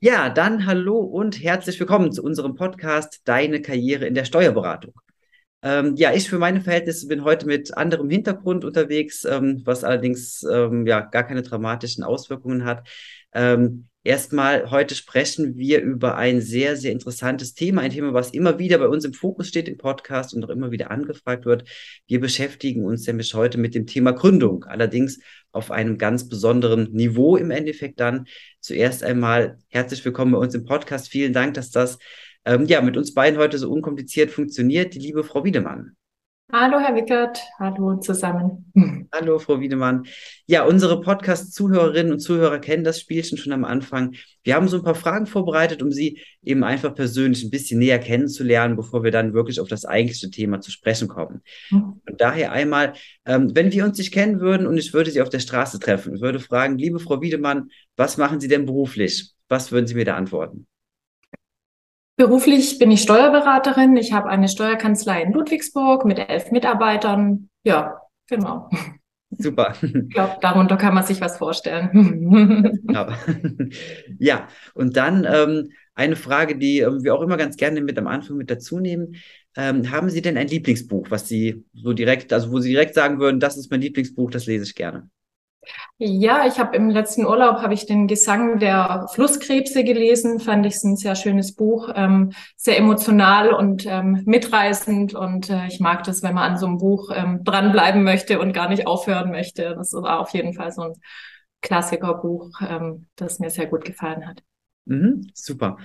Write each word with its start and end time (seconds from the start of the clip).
Ja, 0.00 0.28
dann 0.30 0.64
hallo 0.66 0.98
und 1.00 1.42
herzlich 1.42 1.80
willkommen 1.80 2.12
zu 2.12 2.22
unserem 2.22 2.54
Podcast 2.54 3.22
Deine 3.24 3.60
Karriere 3.60 4.06
in 4.06 4.14
der 4.14 4.24
Steuerberatung. 4.24 4.94
Ähm, 5.60 5.96
ja, 5.96 6.12
ich 6.12 6.28
für 6.28 6.38
meine 6.38 6.60
Verhältnisse 6.60 7.08
bin 7.08 7.24
heute 7.24 7.46
mit 7.46 7.76
anderem 7.76 8.08
Hintergrund 8.08 8.64
unterwegs, 8.64 9.24
ähm, 9.24 9.62
was 9.64 9.82
allerdings 9.82 10.44
ähm, 10.44 10.86
ja 10.86 11.00
gar 11.00 11.24
keine 11.24 11.42
dramatischen 11.42 12.04
Auswirkungen 12.04 12.64
hat. 12.64 12.86
Ähm, 13.32 13.87
erstmal, 14.04 14.70
heute 14.70 14.94
sprechen 14.94 15.56
wir 15.56 15.80
über 15.80 16.16
ein 16.16 16.40
sehr, 16.40 16.76
sehr 16.76 16.92
interessantes 16.92 17.54
Thema, 17.54 17.82
ein 17.82 17.90
Thema, 17.90 18.14
was 18.14 18.30
immer 18.30 18.58
wieder 18.58 18.78
bei 18.78 18.88
uns 18.88 19.04
im 19.04 19.12
Fokus 19.12 19.48
steht 19.48 19.68
im 19.68 19.76
Podcast 19.76 20.34
und 20.34 20.44
auch 20.44 20.50
immer 20.50 20.70
wieder 20.70 20.90
angefragt 20.90 21.44
wird. 21.44 21.68
Wir 22.06 22.20
beschäftigen 22.20 22.84
uns 22.84 23.06
nämlich 23.06 23.34
heute 23.34 23.58
mit 23.58 23.74
dem 23.74 23.86
Thema 23.86 24.12
Gründung, 24.12 24.64
allerdings 24.64 25.20
auf 25.52 25.70
einem 25.70 25.98
ganz 25.98 26.28
besonderen 26.28 26.92
Niveau 26.92 27.36
im 27.36 27.50
Endeffekt 27.50 28.00
dann. 28.00 28.26
Zuerst 28.60 29.02
einmal 29.02 29.58
herzlich 29.68 30.04
willkommen 30.04 30.32
bei 30.32 30.38
uns 30.38 30.54
im 30.54 30.64
Podcast. 30.64 31.08
Vielen 31.08 31.32
Dank, 31.32 31.54
dass 31.54 31.70
das 31.70 31.98
ähm, 32.44 32.66
ja 32.66 32.80
mit 32.80 32.96
uns 32.96 33.14
beiden 33.14 33.38
heute 33.38 33.58
so 33.58 33.70
unkompliziert 33.70 34.30
funktioniert. 34.30 34.94
Die 34.94 35.00
liebe 35.00 35.24
Frau 35.24 35.44
Wiedemann. 35.44 35.96
Hallo, 36.50 36.80
Herr 36.80 36.96
Wickert. 36.96 37.42
Hallo 37.58 37.96
zusammen. 37.96 38.72
Hallo, 39.12 39.38
Frau 39.38 39.60
Wiedemann. 39.60 40.06
Ja, 40.46 40.64
unsere 40.64 41.02
Podcast-Zuhörerinnen 41.02 42.12
und 42.12 42.20
Zuhörer 42.20 42.58
kennen 42.58 42.84
das 42.84 43.00
Spielchen 43.00 43.36
schon 43.36 43.52
am 43.52 43.66
Anfang. 43.66 44.14
Wir 44.44 44.54
haben 44.54 44.66
so 44.66 44.78
ein 44.78 44.82
paar 44.82 44.94
Fragen 44.94 45.26
vorbereitet, 45.26 45.82
um 45.82 45.92
Sie 45.92 46.22
eben 46.42 46.64
einfach 46.64 46.94
persönlich 46.94 47.44
ein 47.44 47.50
bisschen 47.50 47.78
näher 47.78 47.98
kennenzulernen, 47.98 48.76
bevor 48.76 49.04
wir 49.04 49.10
dann 49.10 49.34
wirklich 49.34 49.60
auf 49.60 49.68
das 49.68 49.84
eigentliche 49.84 50.30
Thema 50.30 50.62
zu 50.62 50.70
sprechen 50.70 51.06
kommen. 51.06 51.42
Mhm. 51.68 52.00
Und 52.08 52.18
daher 52.18 52.50
einmal, 52.50 52.94
ähm, 53.26 53.54
wenn 53.54 53.70
wir 53.70 53.84
uns 53.84 53.98
nicht 53.98 54.14
kennen 54.14 54.40
würden 54.40 54.66
und 54.66 54.78
ich 54.78 54.94
würde 54.94 55.10
Sie 55.10 55.20
auf 55.20 55.28
der 55.28 55.40
Straße 55.40 55.78
treffen, 55.78 56.14
ich 56.14 56.22
würde 56.22 56.40
fragen, 56.40 56.78
liebe 56.78 56.98
Frau 56.98 57.20
Wiedemann, 57.20 57.68
was 57.94 58.16
machen 58.16 58.40
Sie 58.40 58.48
denn 58.48 58.64
beruflich? 58.64 59.32
Was 59.50 59.70
würden 59.70 59.86
Sie 59.86 59.94
mir 59.94 60.06
da 60.06 60.16
antworten? 60.16 60.66
Beruflich 62.18 62.80
bin 62.80 62.90
ich 62.90 63.02
Steuerberaterin. 63.02 63.96
Ich 63.96 64.12
habe 64.12 64.28
eine 64.28 64.48
Steuerkanzlei 64.48 65.22
in 65.22 65.32
Ludwigsburg 65.32 66.04
mit 66.04 66.18
elf 66.18 66.50
Mitarbeitern. 66.50 67.48
Ja, 67.62 68.00
genau. 68.26 68.68
Super. 69.30 69.76
Ich 69.80 70.08
glaube, 70.10 70.36
darunter 70.40 70.76
kann 70.76 70.94
man 70.94 71.04
sich 71.04 71.20
was 71.20 71.38
vorstellen. 71.38 72.80
ja. 72.90 73.16
ja, 74.18 74.48
und 74.74 74.96
dann 74.96 75.24
ähm, 75.30 75.68
eine 75.94 76.16
Frage, 76.16 76.58
die 76.58 76.80
äh, 76.80 77.04
wir 77.04 77.14
auch 77.14 77.22
immer 77.22 77.36
ganz 77.36 77.56
gerne 77.56 77.80
mit 77.82 77.96
am 77.98 78.08
Anfang 78.08 78.36
mit 78.36 78.50
dazu 78.50 78.80
nehmen. 78.80 79.14
Ähm, 79.56 79.88
haben 79.92 80.10
Sie 80.10 80.20
denn 80.20 80.36
ein 80.36 80.48
Lieblingsbuch, 80.48 81.12
was 81.12 81.28
Sie 81.28 81.66
so 81.72 81.92
direkt, 81.92 82.32
also 82.32 82.50
wo 82.50 82.58
Sie 82.58 82.70
direkt 82.70 82.94
sagen 82.94 83.20
würden, 83.20 83.38
das 83.38 83.56
ist 83.56 83.70
mein 83.70 83.80
Lieblingsbuch, 83.80 84.32
das 84.32 84.46
lese 84.46 84.64
ich 84.64 84.74
gerne? 84.74 85.08
Ja, 85.98 86.46
ich 86.46 86.58
habe 86.60 86.76
im 86.76 86.90
letzten 86.90 87.26
Urlaub 87.26 87.56
habe 87.60 87.74
ich 87.74 87.86
den 87.86 88.06
Gesang 88.06 88.58
der 88.58 89.06
Flusskrebse 89.12 89.82
gelesen, 89.82 90.38
fand 90.38 90.64
ich 90.64 90.82
ein 90.84 90.96
sehr 90.96 91.16
schönes 91.16 91.54
Buch, 91.54 91.88
ähm, 91.94 92.32
sehr 92.56 92.78
emotional 92.78 93.52
und 93.52 93.84
ähm, 93.86 94.22
mitreißend 94.24 95.14
und 95.14 95.50
äh, 95.50 95.66
ich 95.66 95.80
mag 95.80 96.04
das, 96.04 96.22
wenn 96.22 96.34
man 96.34 96.52
an 96.52 96.58
so 96.58 96.66
einem 96.66 96.78
Buch 96.78 97.10
ähm, 97.14 97.42
dranbleiben 97.42 98.04
möchte 98.04 98.38
und 98.38 98.52
gar 98.52 98.68
nicht 98.68 98.86
aufhören 98.86 99.30
möchte. 99.30 99.74
Das 99.76 99.92
war 99.92 100.20
auf 100.20 100.30
jeden 100.34 100.54
Fall 100.54 100.70
so 100.72 100.82
ein 100.82 100.92
Klassikerbuch, 101.62 102.50
ähm, 102.60 103.08
das 103.16 103.40
mir 103.40 103.50
sehr 103.50 103.66
gut 103.66 103.84
gefallen 103.84 104.26
hat. 104.26 104.42
Mhm, 104.84 105.30
super. 105.34 105.78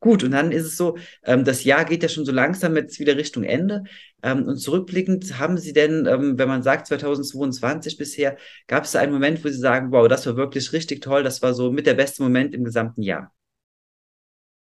Gut, 0.00 0.22
und 0.22 0.30
dann 0.30 0.52
ist 0.52 0.64
es 0.64 0.76
so, 0.76 0.96
ähm, 1.24 1.44
das 1.44 1.64
Jahr 1.64 1.84
geht 1.84 2.02
ja 2.04 2.08
schon 2.08 2.24
so 2.24 2.30
langsam 2.30 2.76
jetzt 2.76 3.00
wieder 3.00 3.16
Richtung 3.16 3.42
Ende. 3.42 3.82
Ähm, 4.22 4.44
und 4.44 4.58
zurückblickend, 4.58 5.38
haben 5.38 5.58
Sie 5.58 5.72
denn, 5.72 6.06
ähm, 6.06 6.38
wenn 6.38 6.48
man 6.48 6.62
sagt 6.62 6.86
2022 6.86 7.96
bisher, 7.98 8.36
gab 8.68 8.84
es 8.84 8.92
da 8.92 9.00
einen 9.00 9.12
Moment, 9.12 9.44
wo 9.44 9.48
Sie 9.48 9.58
sagen, 9.58 9.90
wow, 9.90 10.06
das 10.06 10.24
war 10.26 10.36
wirklich 10.36 10.72
richtig 10.72 11.00
toll, 11.02 11.24
das 11.24 11.42
war 11.42 11.52
so 11.52 11.72
mit 11.72 11.86
der 11.86 11.94
beste 11.94 12.22
Moment 12.22 12.54
im 12.54 12.64
gesamten 12.64 13.02
Jahr? 13.02 13.32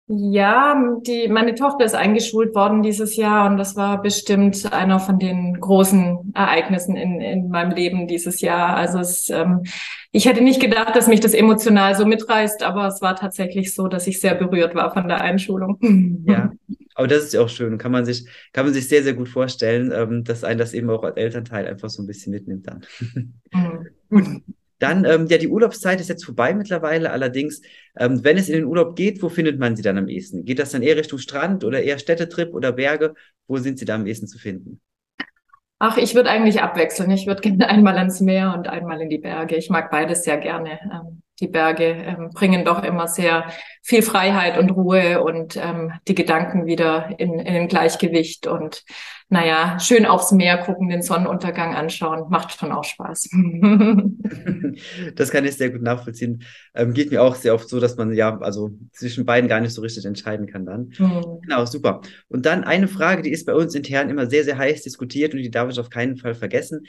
Ja, 0.08 0.76
die, 1.08 1.30
meine 1.30 1.56
Tochter 1.56 1.86
ist 1.86 1.96
eingeschult 1.96 2.54
worden 2.56 2.84
dieses 2.84 3.16
Jahr 3.16 3.50
und 3.50 3.56
das 3.56 3.78
war 3.78 4.02
bestimmt 4.02 4.72
einer 4.74 5.00
von 5.00 5.18
den 5.18 5.58
großen 5.62 6.34
Ereignissen 6.36 6.98
in, 6.98 7.22
in 7.22 7.48
meinem 7.48 7.72
Leben 7.72 8.06
dieses 8.08 8.42
Jahr. 8.42 8.76
Also 8.76 9.00
es, 9.00 9.30
ähm, 9.30 9.64
ich 10.12 10.26
hätte 10.26 10.44
nicht 10.44 10.60
gedacht, 10.60 10.94
dass 10.98 11.08
mich 11.08 11.22
das 11.22 11.34
emotional 11.34 11.96
so 11.96 12.06
mitreißt, 12.06 12.64
aber 12.64 12.88
es 12.88 13.02
war 13.02 13.16
tatsächlich 13.16 13.74
so, 13.74 13.88
dass 13.88 14.06
ich 14.06 14.20
sehr 14.20 14.36
berührt 14.36 14.76
war 14.76 14.94
von 14.94 15.08
der 15.08 15.22
Einschulung. 15.22 15.80
Ja, 16.26 16.52
aber 16.96 17.08
das 17.08 17.24
ist 17.24 17.34
ja 17.34 17.42
auch 17.42 17.50
schön. 17.50 17.78
Kann 17.78 17.92
man 17.92 18.06
sich, 18.06 18.28
kann 18.52 18.66
man 18.66 18.74
sich 18.74 18.88
sehr, 18.88 19.04
sehr 19.04 19.14
gut 19.14 19.30
vorstellen, 19.30 19.92
ähm, 19.94 20.24
dass 20.24 20.44
ein 20.44 20.58
das 20.58 20.74
eben 20.74 20.90
auch 20.90 21.04
als 21.04 21.16
Elternteil 21.16 21.68
einfach 21.68 21.90
so 21.90 22.04
ein 22.04 22.08
bisschen 22.08 22.34
mitnimmt 22.34 22.68
dann. 22.68 22.86
Mhm. 23.54 23.88
Gut. 24.10 24.26
Dann, 24.84 25.06
ähm, 25.06 25.28
ja, 25.28 25.38
die 25.38 25.48
Urlaubszeit 25.48 26.02
ist 26.02 26.10
jetzt 26.10 26.26
vorbei 26.26 26.54
mittlerweile. 26.54 27.12
Allerdings, 27.12 27.62
ähm, 27.98 28.22
wenn 28.26 28.36
es 28.36 28.50
in 28.50 28.56
den 28.56 28.66
Urlaub 28.66 28.98
geht, 28.98 29.24
wo 29.24 29.30
findet 29.30 29.58
man 29.58 29.78
sie 29.78 29.82
dann 29.82 29.98
am 29.98 30.10
ehesten? 30.10 30.44
Geht 30.44 30.60
das 30.60 30.72
dann 30.72 30.84
eher 30.84 30.98
Richtung 30.98 31.20
Strand 31.20 31.64
oder 31.64 31.82
eher 31.82 32.00
Städtetrip 32.00 32.54
oder 32.54 32.74
Berge? 32.74 33.14
Wo 33.48 33.56
sind 33.60 33.80
sie 33.80 33.86
da 33.86 33.96
am 33.96 34.06
ehesten 34.06 34.28
zu 34.28 34.38
finden? 34.38 34.82
Ach, 35.80 35.96
ich 35.96 36.16
würde 36.16 36.30
eigentlich 36.30 36.62
abwechseln. 36.62 37.12
Ich 37.12 37.28
würde 37.28 37.42
gerne 37.42 37.70
einmal 37.70 37.98
ans 37.98 38.20
Meer 38.20 38.54
und 38.58 38.68
einmal 38.68 39.00
in 39.00 39.10
die 39.10 39.20
Berge. 39.20 39.56
Ich 39.56 39.70
mag 39.70 39.90
beides 39.90 40.26
sehr 40.26 40.38
gerne. 40.38 40.78
Ähm, 40.84 41.23
die 41.44 41.50
Berge 41.50 41.84
ähm, 41.84 42.30
bringen 42.34 42.64
doch 42.64 42.84
immer 42.84 43.08
sehr 43.08 43.52
viel 43.82 44.02
Freiheit 44.02 44.58
und 44.58 44.72
Ruhe 44.72 45.22
und 45.22 45.58
ähm, 45.58 45.92
die 46.08 46.16
Gedanken 46.16 46.66
wieder 46.66 47.14
in, 47.18 47.38
in 47.38 47.56
ein 47.56 47.68
Gleichgewicht 47.68 48.48
und 48.48 48.84
naja, 49.28 49.80
schön 49.80 50.06
aufs 50.06 50.32
Meer 50.32 50.60
gucken, 50.60 50.90
den 50.90 51.02
Sonnenuntergang 51.02 51.76
anschauen, 51.76 52.30
macht 52.30 52.58
schon 52.58 52.72
auch 52.72 52.84
Spaß. 52.84 53.30
das 55.16 55.32
kann 55.32 55.44
ich 55.44 55.56
sehr 55.56 55.72
gut 55.72 55.82
nachvollziehen. 55.82 56.44
Ähm, 56.76 56.94
geht 56.94 57.12
mir 57.12 57.22
auch 57.22 57.36
sehr 57.36 57.54
oft 57.56 57.68
so, 57.68 57.80
dass 57.80 57.98
man 57.98 58.14
ja, 58.14 58.38
also 58.40 58.72
zwischen 58.92 59.26
beiden 59.26 59.50
gar 59.50 59.60
nicht 59.60 59.74
so 59.74 59.82
richtig 59.82 60.06
entscheiden 60.06 60.48
kann 60.48 60.66
dann. 60.66 60.94
Mhm. 60.98 61.42
Genau, 61.42 61.66
super. 61.66 62.02
Und 62.30 62.46
dann 62.46 62.64
eine 62.64 62.88
Frage, 62.88 63.22
die 63.24 63.32
ist 63.32 63.46
bei 63.46 63.56
uns 63.56 63.76
intern 63.76 64.10
immer 64.10 64.28
sehr, 64.28 64.44
sehr 64.44 64.58
heiß 64.58 64.84
diskutiert 64.84 65.34
und 65.34 65.40
die 65.40 65.52
darf 65.52 65.70
ich 65.70 65.80
auf 65.80 65.90
keinen 65.90 66.16
Fall 66.16 66.36
vergessen. 66.36 66.86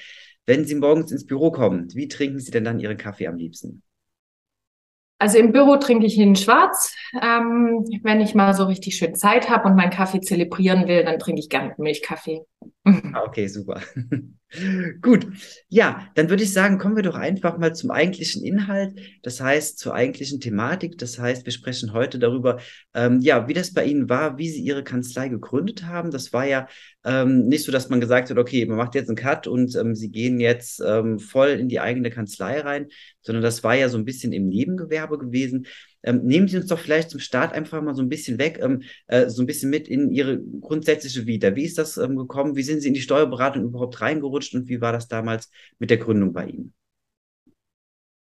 Wenn 0.47 0.66
Sie 0.66 0.75
morgens 0.75 1.10
ins 1.10 1.26
Büro 1.26 1.50
kommen, 1.50 1.88
wie 1.94 2.09
trinken 2.09 2.38
Sie 2.38 2.50
denn 2.50 2.65
dann 2.65 2.78
Ihren 2.78 2.98
Kaffee 2.98 3.26
am 3.26 3.36
liebsten? 3.36 3.82
Also 5.19 5.39
im 5.39 5.53
Büro 5.53 5.77
trinke 5.77 6.07
ich 6.07 6.19
ihn 6.19 6.37
schwarz. 6.37 6.95
Ähm, 7.23 7.85
wenn 8.03 8.21
ich 8.21 8.35
mal 8.35 8.53
so 8.55 8.65
richtig 8.65 8.97
schön 8.97 9.15
Zeit 9.15 9.49
habe 9.49 9.69
und 9.69 9.77
meinen 9.77 9.91
Kaffee 9.91 10.21
zelebrieren 10.21 10.89
will, 10.89 11.05
dann 11.05 11.19
trinke 11.19 11.41
ich 11.41 11.49
gerne 11.49 11.75
Milchkaffee. 11.79 12.43
Ah, 12.87 13.22
okay, 13.25 13.47
super. 13.49 13.81
Gut. 15.00 15.27
Ja, 15.69 16.06
dann 16.15 16.28
würde 16.28 16.43
ich 16.43 16.53
sagen, 16.53 16.77
kommen 16.78 16.97
wir 16.97 17.03
doch 17.03 17.15
einfach 17.15 17.56
mal 17.56 17.75
zum 17.75 17.91
eigentlichen 17.91 18.45
Inhalt. 18.45 19.00
Das 19.22 19.41
heißt, 19.41 19.78
zur 19.78 19.95
eigentlichen 19.95 20.39
Thematik. 20.39 20.99
Das 20.99 21.19
heißt, 21.19 21.47
wir 21.47 21.53
sprechen 21.53 21.95
heute 21.95 22.19
darüber, 22.19 22.61
ähm, 22.93 23.21
ja, 23.22 23.49
wie 23.49 23.55
das 23.55 23.72
bei 23.72 23.87
Ihnen 23.87 24.11
war, 24.11 24.37
wie 24.37 24.50
Sie 24.50 24.61
Ihre 24.62 24.84
Kanzlei 24.84 25.28
gegründet 25.28 25.84
haben. 25.87 26.11
Das 26.11 26.34
war 26.34 26.45
ja 26.47 26.69
ähm, 27.05 27.47
nicht 27.47 27.65
so, 27.65 27.72
dass 27.72 27.89
man 27.89 28.00
gesagt 28.03 28.28
hat, 28.28 28.37
okay, 28.37 28.67
man 28.67 28.77
macht 28.77 28.95
jetzt 28.95 29.09
einen 29.09 29.16
Cut 29.16 29.47
und 29.47 29.75
ähm, 29.77 29.95
Sie 29.95 30.11
gehen 30.11 30.39
jetzt 30.39 30.81
ähm, 30.84 31.19
voll 31.19 31.49
in 31.51 31.69
die 31.71 31.81
eigene 31.81 32.11
Kanzlei 32.11 32.61
rein, 32.61 32.89
sondern 33.22 33.43
das 33.43 33.65
war 33.65 33.75
ja 33.75 33.89
so 33.89 33.97
ein 33.97 34.05
bisschen 34.05 34.33
im 34.33 34.49
Nebengewerbe 34.49 35.16
gewesen. 35.19 35.66
Ähm, 36.04 36.22
nehmen 36.25 36.48
Sie 36.48 36.56
uns 36.56 36.66
doch 36.66 36.78
vielleicht 36.78 37.10
zum 37.10 37.20
Start 37.20 37.53
einfach 37.53 37.82
mal 37.82 37.94
so 37.94 38.03
ein 38.03 38.09
bisschen 38.09 38.38
weg, 38.38 38.60
ähm, 38.62 38.82
äh, 39.06 39.28
so 39.28 39.42
ein 39.42 39.47
bisschen 39.47 39.70
mit 39.70 39.88
in 39.88 40.10
Ihre 40.10 40.41
grundsätzliche 40.60 41.26
Vita. 41.26 41.56
Wie 41.56 41.65
ist 41.65 41.78
das 41.78 41.97
ähm, 41.97 42.16
gekommen? 42.16 42.56
Wie 42.56 42.62
sind 42.62 42.81
Sie 42.81 42.88
in 42.88 42.94
die 42.94 43.00
Steuerberatung 43.00 43.65
überhaupt 43.65 44.00
reingerutscht 44.00 44.54
und 44.54 44.69
wie 44.69 44.81
war 44.81 44.92
das 44.92 45.09
damals 45.09 45.50
mit 45.78 45.91
der 45.91 45.98
Gründung 45.98 46.32
bei 46.32 46.47
Ihnen? 46.47 46.75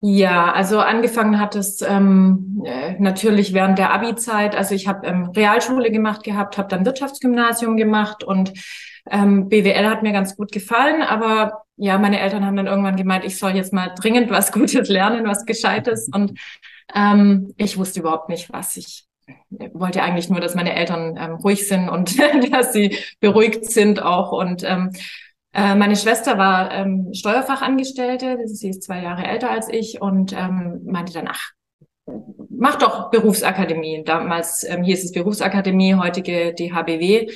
Ja, 0.00 0.52
also 0.52 0.78
angefangen 0.78 1.40
hat 1.40 1.56
es 1.56 1.82
ähm, 1.82 2.62
äh, 2.64 2.94
natürlich 3.00 3.52
während 3.52 3.78
der 3.78 3.92
Abi-Zeit. 3.92 4.54
Also 4.54 4.76
ich 4.76 4.86
habe 4.86 5.04
ähm, 5.08 5.30
Realschule 5.34 5.90
gemacht 5.90 6.22
gehabt, 6.22 6.56
habe 6.56 6.68
dann 6.68 6.86
Wirtschaftsgymnasium 6.86 7.76
gemacht 7.76 8.22
und 8.22 8.52
ähm, 9.10 9.48
BWL 9.48 9.86
hat 9.88 10.04
mir 10.04 10.12
ganz 10.12 10.36
gut 10.36 10.52
gefallen, 10.52 11.02
aber 11.02 11.64
ja, 11.76 11.98
meine 11.98 12.20
Eltern 12.20 12.44
haben 12.44 12.56
dann 12.56 12.66
irgendwann 12.68 12.96
gemeint, 12.96 13.24
ich 13.24 13.38
soll 13.38 13.52
jetzt 13.52 13.72
mal 13.72 13.92
dringend 14.00 14.30
was 14.30 14.52
Gutes 14.52 14.88
lernen, 14.88 15.26
was 15.26 15.46
Gescheites 15.46 16.08
und 16.12 16.38
ähm, 16.94 17.53
ich 17.56 17.76
wusste 17.76 18.00
überhaupt 18.00 18.28
nicht, 18.28 18.53
was 18.53 18.76
ich 18.76 19.09
wollte 19.73 20.02
eigentlich 20.02 20.31
nur, 20.31 20.40
dass 20.40 20.55
meine 20.55 20.75
Eltern 20.75 21.19
ähm, 21.19 21.35
ruhig 21.35 21.69
sind 21.69 21.88
und 21.88 22.19
dass 22.52 22.73
sie 22.73 22.96
beruhigt 23.20 23.64
sind 23.67 24.02
auch. 24.02 24.32
Und 24.32 24.64
ähm, 24.64 24.93
äh, 25.52 25.75
meine 25.75 25.96
Schwester 25.96 26.38
war 26.38 26.73
ähm, 26.73 27.12
Steuerfachangestellte, 27.12 28.38
sie 28.46 28.70
ist 28.70 28.82
zwei 28.82 29.02
Jahre 29.02 29.26
älter 29.26 29.50
als 29.50 29.69
ich 29.69 30.00
und 30.00 30.32
ähm, 30.32 30.81
meinte 30.85 31.12
dann, 31.12 31.29
ach, 31.29 31.52
mach 32.50 32.76
doch 32.76 33.11
Berufsakademie. 33.11 34.02
Damals 34.05 34.64
ähm, 34.64 34.82
hieß 34.82 35.05
es 35.05 35.12
Berufsakademie, 35.12 35.94
heutige 35.94 36.55
DHBW 36.55 37.31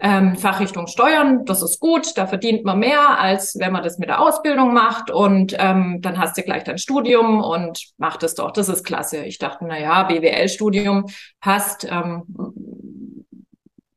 ähm, 0.00 0.36
Fachrichtung 0.36 0.86
Steuern, 0.86 1.44
das 1.44 1.62
ist 1.62 1.80
gut, 1.80 2.16
da 2.16 2.26
verdient 2.26 2.64
man 2.64 2.78
mehr, 2.78 3.18
als 3.18 3.56
wenn 3.58 3.72
man 3.72 3.82
das 3.82 3.98
mit 3.98 4.08
der 4.08 4.20
Ausbildung 4.20 4.72
macht 4.74 5.10
und 5.10 5.54
ähm, 5.58 5.98
dann 6.00 6.18
hast 6.18 6.36
du 6.36 6.42
gleich 6.42 6.64
dein 6.64 6.78
Studium 6.78 7.42
und 7.42 7.80
mach 7.96 8.16
das 8.16 8.34
doch, 8.34 8.50
das 8.50 8.68
ist 8.68 8.84
klasse. 8.84 9.24
Ich 9.24 9.38
dachte, 9.38 9.64
na 9.66 9.78
ja, 9.78 10.02
BWL-Studium 10.02 11.06
passt, 11.40 11.86
ähm, 11.90 12.22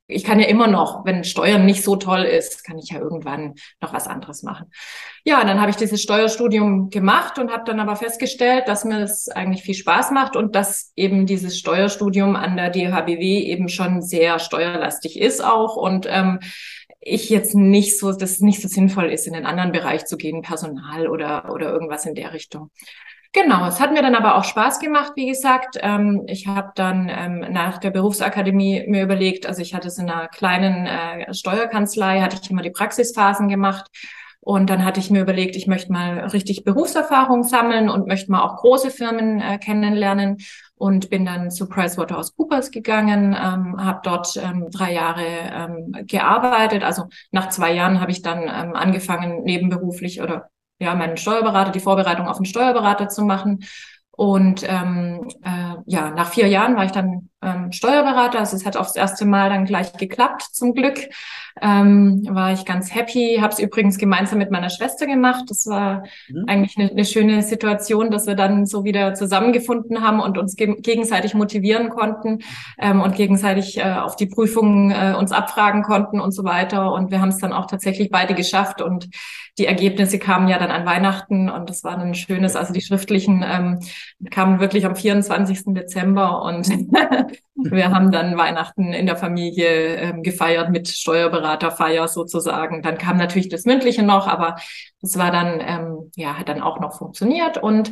ich 0.07 0.23
kann 0.23 0.39
ja 0.39 0.47
immer 0.47 0.67
noch, 0.67 1.05
wenn 1.05 1.23
Steuern 1.23 1.65
nicht 1.65 1.83
so 1.83 1.97
toll 1.97 2.23
ist, 2.23 2.63
kann 2.63 2.77
ich 2.77 2.91
ja 2.91 2.99
irgendwann 2.99 3.55
noch 3.81 3.93
was 3.93 4.07
anderes 4.07 4.41
machen. 4.41 4.71
Ja, 5.25 5.43
dann 5.43 5.59
habe 5.59 5.69
ich 5.69 5.75
dieses 5.75 6.01
Steuerstudium 6.01 6.89
gemacht 6.89 7.37
und 7.39 7.51
habe 7.51 7.65
dann 7.65 7.81
aber 7.81 7.97
festgestellt, 7.97 8.67
dass 8.67 8.85
mir 8.85 9.01
es 9.01 9.27
eigentlich 9.27 9.63
viel 9.63 9.75
Spaß 9.75 10.11
macht 10.11 10.37
und 10.37 10.55
dass 10.55 10.93
eben 10.95 11.25
dieses 11.25 11.57
Steuerstudium 11.59 12.37
an 12.37 12.55
der 12.55 12.69
DHBW 12.69 13.39
eben 13.39 13.67
schon 13.67 14.01
sehr 14.01 14.39
steuerlastig 14.39 15.19
ist 15.19 15.43
auch 15.43 15.75
und 15.75 16.07
ähm, 16.09 16.39
ich 17.01 17.29
jetzt 17.29 17.55
nicht 17.55 17.99
so, 17.99 18.11
dass 18.11 18.31
es 18.31 18.39
nicht 18.39 18.61
so 18.61 18.67
sinnvoll 18.67 19.11
ist, 19.11 19.27
in 19.27 19.35
einen 19.35 19.45
anderen 19.45 19.71
Bereich 19.71 20.05
zu 20.05 20.17
gehen, 20.17 20.41
Personal 20.41 21.07
oder, 21.07 21.51
oder 21.53 21.71
irgendwas 21.71 22.05
in 22.05 22.15
der 22.15 22.33
Richtung. 22.33 22.71
Genau, 23.33 23.65
es 23.67 23.79
hat 23.79 23.91
mir 23.91 24.01
dann 24.01 24.15
aber 24.15 24.35
auch 24.35 24.43
Spaß 24.43 24.79
gemacht, 24.79 25.13
wie 25.15 25.27
gesagt. 25.27 25.77
Ähm, 25.81 26.23
ich 26.27 26.47
habe 26.47 26.71
dann 26.75 27.09
ähm, 27.09 27.45
nach 27.51 27.77
der 27.77 27.91
Berufsakademie 27.91 28.85
mir 28.87 29.03
überlegt, 29.03 29.45
also 29.45 29.61
ich 29.61 29.73
hatte 29.73 29.89
es 29.89 29.97
in 29.97 30.09
einer 30.09 30.27
kleinen 30.27 30.85
äh, 30.85 31.33
Steuerkanzlei, 31.33 32.21
hatte 32.21 32.37
ich 32.41 32.49
immer 32.49 32.61
die 32.61 32.71
Praxisphasen 32.71 33.49
gemacht. 33.49 33.87
Und 34.39 34.69
dann 34.69 34.85
hatte 34.85 35.01
ich 35.01 35.11
mir 35.11 35.21
überlegt, 35.21 35.57
ich 35.57 35.67
möchte 35.67 35.91
mal 35.91 36.19
richtig 36.19 36.63
Berufserfahrung 36.63 37.43
sammeln 37.43 37.89
und 37.89 38.07
möchte 38.07 38.31
mal 38.31 38.43
auch 38.43 38.55
große 38.55 38.91
Firmen 38.91 39.41
äh, 39.41 39.57
kennenlernen 39.57 40.37
und 40.75 41.09
bin 41.09 41.25
dann 41.25 41.51
zu 41.51 41.67
PricewaterhouseCoopers 41.67 42.71
gegangen, 42.71 43.33
ähm, 43.33 43.75
habe 43.83 43.99
dort 44.03 44.37
ähm, 44.37 44.67
drei 44.71 44.93
Jahre 44.93 45.25
ähm, 45.25 46.05
gearbeitet. 46.07 46.83
Also 46.83 47.07
nach 47.31 47.49
zwei 47.49 47.73
Jahren 47.73 47.99
habe 47.99 48.11
ich 48.11 48.21
dann 48.21 48.43
ähm, 48.43 48.73
angefangen, 48.73 49.43
nebenberuflich 49.43 50.21
oder 50.21 50.49
ja, 50.79 50.95
meinen 50.95 51.17
Steuerberater, 51.17 51.71
die 51.71 51.79
Vorbereitung 51.79 52.27
auf 52.27 52.37
den 52.37 52.45
Steuerberater 52.45 53.09
zu 53.09 53.23
machen. 53.23 53.65
Und 54.11 54.63
ähm, 54.67 55.27
äh, 55.43 55.75
ja, 55.85 56.09
nach 56.11 56.29
vier 56.29 56.47
Jahren 56.47 56.75
war 56.75 56.85
ich 56.85 56.91
dann 56.91 57.29
ähm, 57.41 57.71
Steuerberater. 57.71 58.39
Also 58.39 58.55
es 58.55 58.65
hat 58.65 58.77
auch 58.77 58.85
das 58.85 58.95
erste 58.95 59.25
Mal 59.25 59.49
dann 59.49 59.65
gleich 59.65 59.93
geklappt, 59.93 60.41
zum 60.51 60.73
Glück. 60.73 60.97
Ähm, 61.61 62.23
war 62.29 62.53
ich 62.53 62.65
ganz 62.65 62.93
happy. 62.93 63.37
Habe 63.41 63.53
es 63.53 63.59
übrigens 63.59 63.97
gemeinsam 63.97 64.39
mit 64.39 64.51
meiner 64.51 64.69
Schwester 64.69 65.05
gemacht. 65.05 65.45
Das 65.47 65.65
war 65.67 66.03
mhm. 66.29 66.45
eigentlich 66.47 66.77
eine, 66.77 66.89
eine, 66.91 67.05
schöne 67.05 67.41
Situation, 67.43 68.11
dass 68.11 68.27
wir 68.27 68.35
dann 68.35 68.65
so 68.65 68.83
wieder 68.83 69.13
zusammengefunden 69.13 70.01
haben 70.01 70.19
und 70.19 70.37
uns 70.37 70.55
ge 70.55 70.75
gegenseitig 70.81 71.33
motivieren 71.33 71.89
konnten 71.89 72.39
ähm, 72.77 73.01
und 73.01 73.15
gegenseitig 73.15 73.77
äh, 73.77 73.93
auf 73.93 74.15
die 74.15 74.27
Prüfungen 74.27 74.91
äh, 74.91 75.15
uns 75.17 75.31
abfragen 75.31 75.83
konnten 75.83 76.19
und 76.19 76.31
so 76.31 76.43
weiter. 76.43 76.91
Und 76.93 77.11
wir 77.11 77.21
haben 77.21 77.29
es 77.29 77.37
dann 77.37 77.53
auch 77.53 77.67
tatsächlich 77.67 78.09
beide 78.09 78.33
geschafft 78.33 78.81
und 78.81 79.09
die 79.57 79.65
Ergebnisse 79.65 80.19
kamen 80.19 80.47
ja 80.47 80.59
dann 80.59 80.69
an 80.69 80.85
Weihnachten 80.85 81.49
und 81.49 81.69
das 81.69 81.83
war 81.83 81.97
ein 81.97 82.13
schönes, 82.13 82.55
also 82.55 82.73
die 82.73 82.81
schriftlichen 82.81 83.43
ähm, 83.47 83.79
kamen 84.29 84.59
wirklich 84.59 84.85
am 84.85 84.95
24. 84.95 85.73
Dezember 85.73 86.43
und 86.43 86.67
wir 87.55 87.91
haben 87.91 88.11
dann 88.11 88.37
Weihnachten 88.37 88.93
in 88.93 89.05
der 89.05 89.17
Familie 89.17 89.95
ähm, 89.95 90.23
gefeiert 90.23 90.69
mit 90.69 90.87
Steuerberaterfeier 90.87 92.07
sozusagen. 92.07 92.81
Dann 92.81 92.97
kam 92.97 93.17
natürlich 93.17 93.49
das 93.49 93.65
Mündliche 93.65 94.03
noch, 94.03 94.27
aber 94.27 94.55
das 95.01 95.17
war 95.17 95.31
dann, 95.31 95.61
ähm, 95.61 96.11
ja, 96.15 96.37
hat 96.37 96.49
dann 96.49 96.61
auch 96.61 96.79
noch 96.79 96.97
funktioniert 96.97 97.57
und 97.57 97.91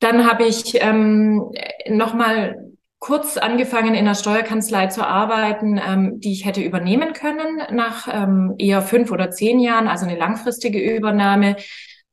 dann 0.00 0.28
habe 0.28 0.44
ich 0.44 0.82
ähm, 0.82 1.52
nochmal 1.88 2.72
kurz 3.02 3.36
angefangen, 3.36 3.94
in 3.94 4.04
der 4.04 4.14
Steuerkanzlei 4.14 4.86
zu 4.86 5.04
arbeiten, 5.06 5.76
ähm, 5.76 6.20
die 6.20 6.32
ich 6.32 6.44
hätte 6.44 6.60
übernehmen 6.60 7.12
können 7.12 7.60
nach 7.72 8.06
ähm, 8.12 8.54
eher 8.58 8.82
fünf 8.82 9.10
oder 9.10 9.32
zehn 9.32 9.58
Jahren, 9.58 9.88
also 9.88 10.06
eine 10.06 10.16
langfristige 10.16 10.78
Übernahme. 10.78 11.56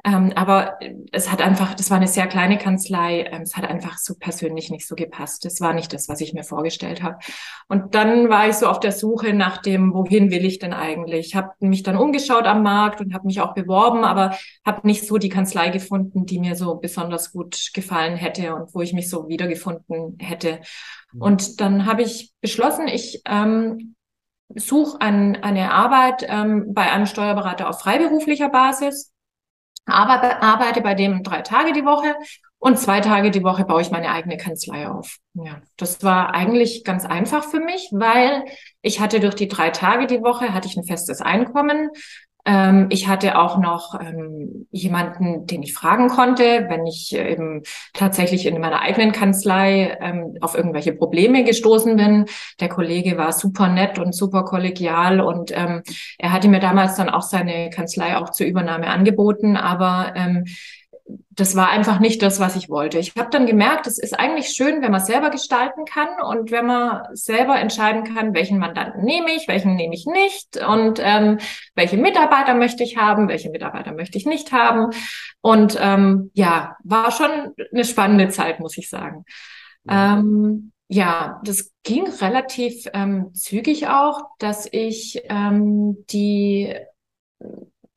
Ähm, 0.05 0.31
aber 0.35 0.79
es 1.11 1.29
hat 1.29 1.41
einfach, 1.41 1.73
das 1.73 1.89
war 1.89 1.97
eine 1.97 2.07
sehr 2.07 2.27
kleine 2.27 2.57
Kanzlei, 2.57 3.25
ähm, 3.31 3.41
es 3.41 3.57
hat 3.57 3.69
einfach 3.69 3.97
so 3.97 4.15
persönlich 4.15 4.69
nicht 4.69 4.87
so 4.87 4.95
gepasst. 4.95 5.43
Das 5.43 5.59
war 5.59 5.73
nicht 5.73 5.91
das, 5.91 6.07
was 6.07 6.21
ich 6.21 6.33
mir 6.33 6.45
vorgestellt 6.45 7.03
habe. 7.03 7.17
Und 7.67 7.95
dann 7.95 8.29
war 8.29 8.47
ich 8.47 8.55
so 8.55 8.67
auf 8.67 8.79
der 8.79 8.93
Suche 8.93 9.33
nach 9.33 9.57
dem, 9.57 9.93
wohin 9.93 10.31
will 10.31 10.45
ich 10.45 10.59
denn 10.59 10.71
eigentlich? 10.71 11.27
Ich 11.27 11.35
habe 11.35 11.49
mich 11.59 11.83
dann 11.83 11.97
umgeschaut 11.97 12.45
am 12.45 12.63
Markt 12.63 13.01
und 13.01 13.13
habe 13.13 13.27
mich 13.27 13.41
auch 13.41 13.53
beworben, 13.53 14.05
aber 14.05 14.37
habe 14.65 14.87
nicht 14.87 15.05
so 15.05 15.17
die 15.17 15.29
Kanzlei 15.29 15.67
gefunden, 15.69 16.25
die 16.25 16.39
mir 16.39 16.55
so 16.55 16.75
besonders 16.75 17.33
gut 17.33 17.71
gefallen 17.73 18.15
hätte 18.15 18.55
und 18.55 18.73
wo 18.73 18.81
ich 18.81 18.93
mich 18.93 19.09
so 19.09 19.27
wiedergefunden 19.27 20.17
hätte. 20.19 20.61
Mhm. 21.11 21.21
Und 21.21 21.59
dann 21.59 21.85
habe 21.85 22.03
ich 22.03 22.33
beschlossen, 22.39 22.87
ich 22.87 23.21
ähm, 23.25 23.95
suche 24.55 25.01
an, 25.01 25.35
eine 25.35 25.73
Arbeit 25.73 26.25
ähm, 26.25 26.73
bei 26.73 26.89
einem 26.89 27.05
Steuerberater 27.05 27.69
auf 27.69 27.81
freiberuflicher 27.81 28.47
Basis 28.47 29.11
aber 29.85 30.41
arbeite 30.43 30.81
bei 30.81 30.93
dem 30.93 31.23
drei 31.23 31.41
Tage 31.41 31.73
die 31.73 31.85
Woche 31.85 32.15
und 32.59 32.77
zwei 32.77 32.99
Tage 32.99 33.31
die 33.31 33.43
Woche 33.43 33.63
baue 33.63 33.81
ich 33.81 33.89
meine 33.89 34.11
eigene 34.11 34.37
Kanzlei 34.37 34.87
auf. 34.89 35.17
Ja, 35.33 35.61
das 35.77 36.03
war 36.03 36.33
eigentlich 36.33 36.83
ganz 36.83 37.05
einfach 37.05 37.45
für 37.45 37.61
mich, 37.61 37.89
weil 37.91 38.43
ich 38.81 38.99
hatte 38.99 39.19
durch 39.19 39.35
die 39.35 39.47
drei 39.47 39.69
Tage 39.69 40.07
die 40.07 40.21
Woche 40.21 40.53
hatte 40.53 40.67
ich 40.67 40.75
ein 40.75 40.83
festes 40.83 41.21
Einkommen. 41.21 41.89
Ähm, 42.49 42.87
ich 42.89 43.07
hatte 43.07 43.37
auch 43.37 43.59
noch 43.59 43.99
ähm, 44.01 44.65
jemanden, 44.71 45.45
den 45.45 45.61
ich 45.61 45.75
fragen 45.75 46.07
konnte, 46.09 46.65
wenn 46.67 46.87
ich 46.87 47.15
eben 47.15 47.61
tatsächlich 47.93 48.47
in 48.47 48.59
meiner 48.59 48.81
eigenen 48.81 49.11
Kanzlei 49.11 49.95
ähm, 50.01 50.35
auf 50.41 50.55
irgendwelche 50.55 50.93
Probleme 50.93 51.43
gestoßen 51.43 51.95
bin. 51.95 52.25
Der 52.59 52.69
Kollege 52.69 53.19
war 53.19 53.33
super 53.33 53.67
nett 53.69 53.99
und 53.99 54.15
super 54.15 54.45
kollegial 54.45 55.21
und 55.21 55.55
ähm, 55.55 55.83
er 56.17 56.31
hatte 56.31 56.47
mir 56.47 56.59
damals 56.59 56.95
dann 56.95 57.09
auch 57.09 57.21
seine 57.21 57.69
Kanzlei 57.69 58.17
auch 58.17 58.31
zur 58.31 58.47
Übernahme 58.47 58.87
angeboten, 58.87 59.55
aber 59.55 60.13
ähm, 60.15 60.45
das 61.31 61.55
war 61.55 61.69
einfach 61.69 61.99
nicht 61.99 62.21
das, 62.21 62.39
was 62.39 62.55
ich 62.55 62.69
wollte. 62.69 62.99
Ich 62.99 63.15
habe 63.15 63.29
dann 63.31 63.45
gemerkt, 63.45 63.87
es 63.87 63.97
ist 63.97 64.19
eigentlich 64.19 64.49
schön, 64.49 64.81
wenn 64.81 64.91
man 64.91 65.03
selber 65.03 65.29
gestalten 65.29 65.85
kann 65.85 66.07
und 66.21 66.51
wenn 66.51 66.65
man 66.65 67.03
selber 67.13 67.59
entscheiden 67.59 68.03
kann, 68.03 68.33
welchen 68.33 68.59
Mandanten 68.59 69.03
nehme 69.03 69.31
ich, 69.31 69.47
welchen 69.47 69.75
nehme 69.75 69.95
ich 69.95 70.05
nicht 70.05 70.57
und 70.57 70.99
ähm, 71.01 71.39
welche 71.75 71.97
Mitarbeiter 71.97 72.53
möchte 72.53 72.83
ich 72.83 72.97
haben, 72.97 73.27
welche 73.27 73.49
Mitarbeiter 73.49 73.93
möchte 73.93 74.17
ich 74.17 74.25
nicht 74.25 74.51
haben. 74.51 74.91
Und 75.41 75.77
ähm, 75.81 76.29
ja, 76.33 76.75
war 76.83 77.11
schon 77.11 77.53
eine 77.71 77.85
spannende 77.85 78.29
Zeit, 78.29 78.59
muss 78.59 78.77
ich 78.77 78.89
sagen. 78.89 79.25
Ähm, 79.87 80.71
ja, 80.89 81.39
das 81.43 81.71
ging 81.83 82.07
relativ 82.07 82.87
ähm, 82.93 83.33
zügig 83.33 83.87
auch, 83.87 84.21
dass 84.39 84.67
ich 84.71 85.21
ähm, 85.29 86.03
die 86.09 86.75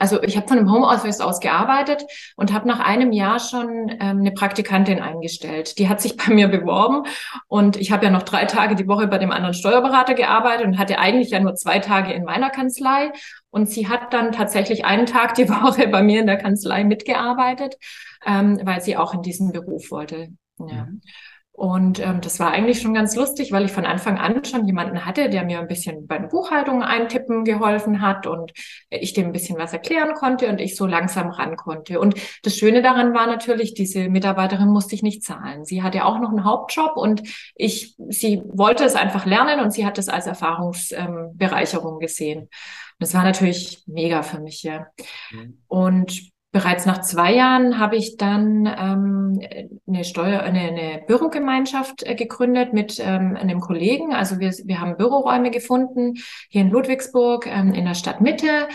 also 0.02 0.20
ich 0.20 0.36
habe 0.36 0.48
von 0.48 0.58
einem 0.58 0.72
Homeoffice 0.72 1.20
aus 1.20 1.38
gearbeitet 1.38 2.04
und 2.34 2.52
habe 2.52 2.66
nach 2.66 2.80
einem 2.80 3.12
Jahr 3.12 3.38
schon 3.38 3.88
ähm, 3.88 4.18
eine 4.18 4.32
Praktikantin 4.32 5.00
eingestellt. 5.00 5.78
Die 5.78 5.88
hat 5.88 6.00
sich 6.00 6.16
bei 6.26 6.34
mir 6.34 6.48
beworben 6.48 7.06
und 7.46 7.76
ich 7.76 7.92
habe 7.92 8.04
ja 8.04 8.10
noch 8.10 8.24
drei 8.24 8.46
Tage 8.46 8.74
die 8.74 8.88
Woche 8.88 9.06
bei 9.06 9.18
dem 9.18 9.30
anderen 9.30 9.54
Steuerberater 9.54 10.14
gearbeitet 10.14 10.66
und 10.66 10.76
hatte 10.76 10.98
eigentlich 10.98 11.30
ja 11.30 11.38
nur 11.38 11.54
zwei 11.54 11.78
Tage 11.78 12.12
in 12.12 12.24
meiner 12.24 12.50
Kanzlei. 12.50 13.12
Und 13.50 13.70
sie 13.70 13.88
hat 13.88 14.12
dann 14.12 14.32
tatsächlich 14.32 14.84
einen 14.84 15.06
Tag 15.06 15.34
die 15.34 15.48
Woche 15.48 15.86
bei 15.86 16.02
mir 16.02 16.20
in 16.20 16.26
der 16.26 16.38
Kanzlei 16.38 16.82
mitgearbeitet, 16.82 17.76
ähm, 18.26 18.58
weil 18.64 18.80
sie 18.80 18.96
auch 18.96 19.14
in 19.14 19.22
diesen 19.22 19.52
Beruf 19.52 19.92
wollte. 19.92 20.30
Ja. 20.58 20.86
Mhm. 20.86 21.00
Und 21.54 22.00
ähm, 22.00 22.22
das 22.22 22.40
war 22.40 22.50
eigentlich 22.50 22.80
schon 22.80 22.94
ganz 22.94 23.14
lustig, 23.14 23.52
weil 23.52 23.66
ich 23.66 23.72
von 23.72 23.84
Anfang 23.84 24.18
an 24.18 24.42
schon 24.42 24.66
jemanden 24.66 25.04
hatte, 25.04 25.28
der 25.28 25.44
mir 25.44 25.60
ein 25.60 25.68
bisschen 25.68 26.06
bei 26.06 26.16
den 26.18 26.30
Buchhaltungen 26.30 26.82
eintippen 26.82 27.44
geholfen 27.44 28.00
hat 28.00 28.26
und 28.26 28.52
ich 28.88 29.12
dem 29.12 29.26
ein 29.26 29.32
bisschen 29.32 29.58
was 29.58 29.74
erklären 29.74 30.14
konnte 30.14 30.48
und 30.48 30.60
ich 30.60 30.76
so 30.76 30.86
langsam 30.86 31.28
ran 31.28 31.56
konnte. 31.56 32.00
Und 32.00 32.14
das 32.42 32.56
Schöne 32.56 32.80
daran 32.80 33.12
war 33.12 33.26
natürlich, 33.26 33.74
diese 33.74 34.08
Mitarbeiterin 34.08 34.68
musste 34.68 34.94
ich 34.94 35.02
nicht 35.02 35.24
zahlen. 35.24 35.66
Sie 35.66 35.82
hatte 35.82 36.06
auch 36.06 36.18
noch 36.18 36.30
einen 36.30 36.44
Hauptjob 36.44 36.96
und 36.96 37.22
ich, 37.54 37.96
sie 38.08 38.42
wollte 38.46 38.84
es 38.84 38.94
einfach 38.94 39.26
lernen 39.26 39.60
und 39.60 39.72
sie 39.72 39.84
hat 39.84 39.98
es 39.98 40.08
als 40.08 40.26
Erfahrungsbereicherung 40.26 41.94
ähm, 41.94 42.00
gesehen. 42.00 42.48
Das 42.98 43.12
war 43.12 43.24
natürlich 43.24 43.82
mega 43.86 44.22
für 44.22 44.40
mich, 44.40 44.62
ja. 44.62 44.86
Mhm. 45.32 45.58
Und 45.68 46.31
Bereits 46.52 46.84
nach 46.84 47.00
zwei 47.00 47.34
Jahren 47.34 47.78
habe 47.78 47.96
ich 47.96 48.18
dann 48.18 48.66
ähm, 48.66 49.40
eine 49.88 50.04
Steuer, 50.04 50.40
eine, 50.40 50.60
eine 50.60 51.02
Bürogemeinschaft 51.06 52.02
äh, 52.02 52.14
gegründet 52.14 52.74
mit 52.74 53.00
ähm, 53.00 53.38
einem 53.40 53.60
Kollegen. 53.60 54.12
Also 54.12 54.38
wir, 54.38 54.50
wir 54.50 54.78
haben 54.78 54.98
Büroräume 54.98 55.50
gefunden 55.50 56.18
hier 56.50 56.60
in 56.60 56.70
Ludwigsburg 56.70 57.46
ähm, 57.46 57.72
in 57.72 57.86
der 57.86 57.94
Stadtmitte 57.94 58.68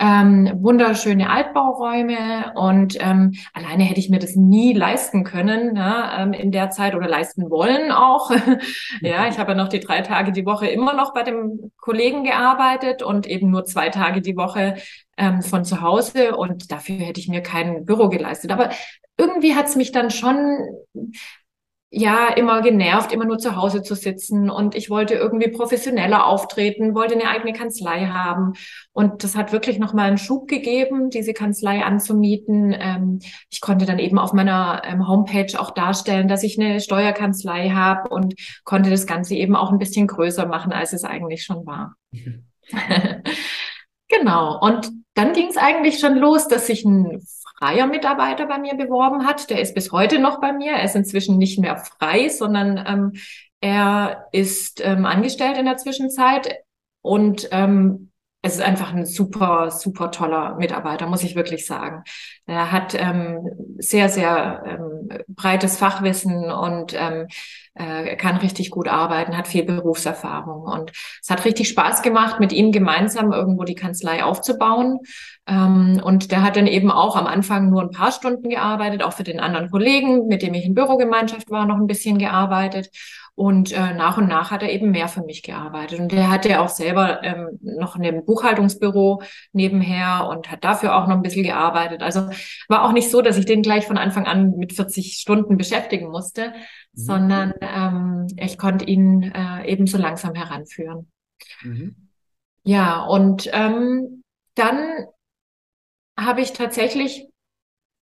ähm, 0.00 0.50
wunderschöne 0.56 1.30
Altbauräume 1.30 2.52
und 2.56 2.96
ähm, 3.00 3.34
alleine 3.52 3.84
hätte 3.84 4.00
ich 4.00 4.10
mir 4.10 4.18
das 4.18 4.34
nie 4.34 4.72
leisten 4.72 5.22
können 5.22 5.74
ne, 5.74 6.10
ähm, 6.18 6.32
in 6.32 6.50
der 6.50 6.70
Zeit 6.70 6.94
oder 6.94 7.08
leisten 7.08 7.48
wollen 7.48 7.92
auch. 7.92 8.30
ja, 9.00 9.28
ich 9.28 9.38
habe 9.38 9.52
ja 9.52 9.56
noch 9.56 9.68
die 9.68 9.80
drei 9.80 10.00
Tage 10.00 10.32
die 10.32 10.46
Woche 10.46 10.66
immer 10.66 10.94
noch 10.94 11.14
bei 11.14 11.22
dem 11.22 11.70
Kollegen 11.76 12.24
gearbeitet 12.24 13.02
und 13.02 13.26
eben 13.26 13.50
nur 13.50 13.64
zwei 13.64 13.88
Tage 13.88 14.20
die 14.20 14.36
Woche 14.36 14.76
ähm, 15.16 15.42
von 15.42 15.64
zu 15.64 15.80
Hause 15.80 16.36
und 16.36 16.72
dafür 16.72 16.96
hätte 16.96 17.20
ich 17.20 17.28
mir 17.28 17.42
kein 17.42 17.84
Büro 17.84 18.08
geleistet. 18.08 18.50
Aber 18.50 18.70
irgendwie 19.16 19.54
hat 19.54 19.66
es 19.66 19.76
mich 19.76 19.92
dann 19.92 20.10
schon 20.10 20.58
ja 21.96 22.28
immer 22.28 22.60
genervt, 22.60 23.12
immer 23.12 23.24
nur 23.24 23.38
zu 23.38 23.56
Hause 23.56 23.82
zu 23.82 23.94
sitzen 23.94 24.50
und 24.50 24.74
ich 24.74 24.90
wollte 24.90 25.14
irgendwie 25.14 25.48
professioneller 25.48 26.26
auftreten, 26.26 26.94
wollte 26.94 27.14
eine 27.14 27.28
eigene 27.28 27.52
Kanzlei 27.52 28.06
haben 28.06 28.54
und 28.92 29.22
das 29.22 29.36
hat 29.36 29.52
wirklich 29.52 29.78
nochmal 29.78 30.08
einen 30.08 30.18
Schub 30.18 30.48
gegeben, 30.48 31.10
diese 31.10 31.32
Kanzlei 31.32 31.84
anzumieten. 31.84 32.74
Ähm, 32.76 33.20
ich 33.50 33.60
konnte 33.60 33.86
dann 33.86 33.98
eben 33.98 34.18
auf 34.18 34.32
meiner 34.32 34.82
ähm, 34.84 35.06
Homepage 35.06 35.58
auch 35.58 35.70
darstellen, 35.70 36.26
dass 36.26 36.42
ich 36.42 36.60
eine 36.60 36.80
Steuerkanzlei 36.80 37.70
habe 37.70 38.08
und 38.08 38.34
konnte 38.64 38.90
das 38.90 39.06
Ganze 39.06 39.36
eben 39.36 39.54
auch 39.54 39.70
ein 39.70 39.78
bisschen 39.78 40.06
größer 40.08 40.46
machen, 40.46 40.72
als 40.72 40.92
es 40.92 41.04
eigentlich 41.04 41.44
schon 41.44 41.64
war. 41.64 41.94
Mhm. 42.10 42.46
genau. 44.08 44.58
Und 44.60 44.90
dann 45.14 45.32
ging 45.32 45.48
es 45.48 45.56
eigentlich 45.56 46.00
schon 46.00 46.16
los, 46.16 46.48
dass 46.48 46.66
sich 46.66 46.84
ein 46.84 47.20
freier 47.58 47.86
Mitarbeiter 47.86 48.46
bei 48.46 48.58
mir 48.58 48.74
beworben 48.74 49.26
hat. 49.26 49.50
Der 49.50 49.60
ist 49.60 49.74
bis 49.74 49.92
heute 49.92 50.18
noch 50.18 50.40
bei 50.40 50.52
mir. 50.52 50.72
Er 50.72 50.84
ist 50.84 50.96
inzwischen 50.96 51.38
nicht 51.38 51.58
mehr 51.58 51.76
frei, 51.76 52.28
sondern 52.28 52.84
ähm, 52.86 53.12
er 53.60 54.26
ist 54.32 54.84
ähm, 54.84 55.06
angestellt 55.06 55.58
in 55.58 55.64
der 55.64 55.76
Zwischenzeit 55.76 56.64
und 57.02 57.48
ähm, 57.52 58.10
es 58.44 58.56
ist 58.56 58.60
einfach 58.60 58.92
ein 58.92 59.06
super, 59.06 59.70
super 59.70 60.10
toller 60.10 60.56
Mitarbeiter, 60.56 61.06
muss 61.06 61.22
ich 61.22 61.34
wirklich 61.34 61.64
sagen. 61.64 62.04
Er 62.44 62.72
hat 62.72 62.94
ähm, 62.94 63.48
sehr, 63.78 64.10
sehr 64.10 64.62
ähm, 64.66 65.08
breites 65.28 65.78
Fachwissen 65.78 66.52
und 66.52 66.94
ähm, 66.94 67.26
äh, 67.72 68.16
kann 68.16 68.36
richtig 68.36 68.70
gut 68.70 68.86
arbeiten, 68.86 69.34
hat 69.34 69.48
viel 69.48 69.64
Berufserfahrung. 69.64 70.64
Und 70.64 70.92
es 71.22 71.30
hat 71.30 71.46
richtig 71.46 71.70
Spaß 71.70 72.02
gemacht, 72.02 72.38
mit 72.38 72.52
ihm 72.52 72.70
gemeinsam 72.70 73.32
irgendwo 73.32 73.64
die 73.64 73.74
Kanzlei 73.74 74.22
aufzubauen. 74.22 74.98
Ähm, 75.46 76.02
und 76.04 76.30
der 76.30 76.42
hat 76.42 76.56
dann 76.56 76.66
eben 76.66 76.90
auch 76.90 77.16
am 77.16 77.26
Anfang 77.26 77.70
nur 77.70 77.80
ein 77.80 77.92
paar 77.92 78.12
Stunden 78.12 78.50
gearbeitet, 78.50 79.02
auch 79.02 79.14
für 79.14 79.24
den 79.24 79.40
anderen 79.40 79.70
Kollegen, 79.70 80.26
mit 80.26 80.42
dem 80.42 80.52
ich 80.52 80.66
in 80.66 80.74
Bürogemeinschaft 80.74 81.50
war, 81.50 81.64
noch 81.64 81.76
ein 81.76 81.86
bisschen 81.86 82.18
gearbeitet. 82.18 82.90
Und 83.36 83.72
äh, 83.72 83.94
nach 83.94 84.16
und 84.16 84.28
nach 84.28 84.52
hat 84.52 84.62
er 84.62 84.70
eben 84.70 84.92
mehr 84.92 85.08
für 85.08 85.22
mich 85.22 85.42
gearbeitet. 85.42 85.98
Und 85.98 86.12
er 86.12 86.30
hatte 86.30 86.60
auch 86.60 86.68
selber 86.68 87.22
ähm, 87.24 87.58
noch 87.62 87.96
ein 87.96 88.24
Buchhaltungsbüro 88.24 89.22
nebenher 89.52 90.28
und 90.30 90.52
hat 90.52 90.62
dafür 90.62 90.94
auch 90.94 91.08
noch 91.08 91.16
ein 91.16 91.22
bisschen 91.22 91.42
gearbeitet. 91.42 92.02
Also 92.02 92.30
war 92.68 92.84
auch 92.84 92.92
nicht 92.92 93.10
so, 93.10 93.22
dass 93.22 93.36
ich 93.36 93.44
den 93.44 93.62
gleich 93.62 93.86
von 93.86 93.98
Anfang 93.98 94.26
an 94.26 94.56
mit 94.56 94.72
40 94.72 95.14
Stunden 95.14 95.56
beschäftigen 95.56 96.10
musste, 96.10 96.50
mhm. 96.50 96.52
sondern 96.92 97.54
ähm, 97.60 98.26
ich 98.36 98.56
konnte 98.56 98.84
ihn 98.84 99.22
äh, 99.22 99.66
eben 99.66 99.88
so 99.88 99.98
langsam 99.98 100.34
heranführen. 100.34 101.10
Mhm. 101.62 101.96
Ja, 102.62 103.02
und 103.02 103.50
ähm, 103.52 104.22
dann 104.54 105.06
habe 106.16 106.40
ich 106.40 106.52
tatsächlich 106.52 107.26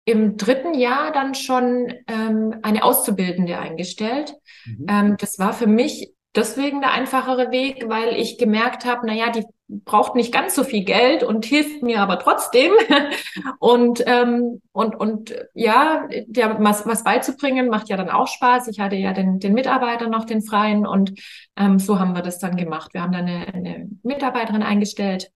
im 0.07 0.37
dritten 0.37 0.73
Jahr 0.73 1.11
dann 1.11 1.35
schon 1.35 1.93
ähm, 2.07 2.55
eine 2.61 2.85
Auszubildende 2.85 3.59
eingestellt. 3.59 4.35
Mhm. 4.65 4.85
Ähm, 4.89 5.15
das 5.19 5.37
war 5.37 5.51
für 5.51 5.67
mich 5.67 6.13
deswegen 6.33 6.79
der 6.79 6.93
einfachere 6.93 7.51
Weg, 7.51 7.89
weil 7.89 8.15
ich 8.15 8.37
gemerkt 8.37 8.85
habe, 8.85 9.01
na 9.05 9.13
ja, 9.13 9.29
die 9.29 9.43
braucht 9.67 10.15
nicht 10.15 10.31
ganz 10.31 10.55
so 10.55 10.63
viel 10.63 10.85
Geld 10.85 11.23
und 11.23 11.43
hilft 11.43 11.83
mir 11.83 11.99
aber 11.99 12.19
trotzdem. 12.19 12.71
und, 13.59 14.01
ähm, 14.07 14.61
und, 14.71 14.95
und 14.95 15.35
ja, 15.53 16.07
der, 16.27 16.57
was, 16.63 16.85
was 16.85 17.03
beizubringen, 17.03 17.67
macht 17.67 17.89
ja 17.89 17.97
dann 17.97 18.09
auch 18.09 18.27
Spaß. 18.27 18.69
Ich 18.69 18.79
hatte 18.79 18.95
ja 18.95 19.11
den, 19.11 19.39
den 19.39 19.51
Mitarbeiter 19.51 20.07
noch, 20.07 20.23
den 20.23 20.41
Freien, 20.41 20.87
und 20.87 21.19
ähm, 21.57 21.79
so 21.79 21.99
haben 21.99 22.15
wir 22.15 22.21
das 22.21 22.39
dann 22.39 22.55
gemacht. 22.55 22.93
Wir 22.93 23.01
haben 23.01 23.11
dann 23.11 23.27
eine, 23.27 23.53
eine 23.53 23.89
Mitarbeiterin 24.03 24.63
eingestellt, 24.63 25.31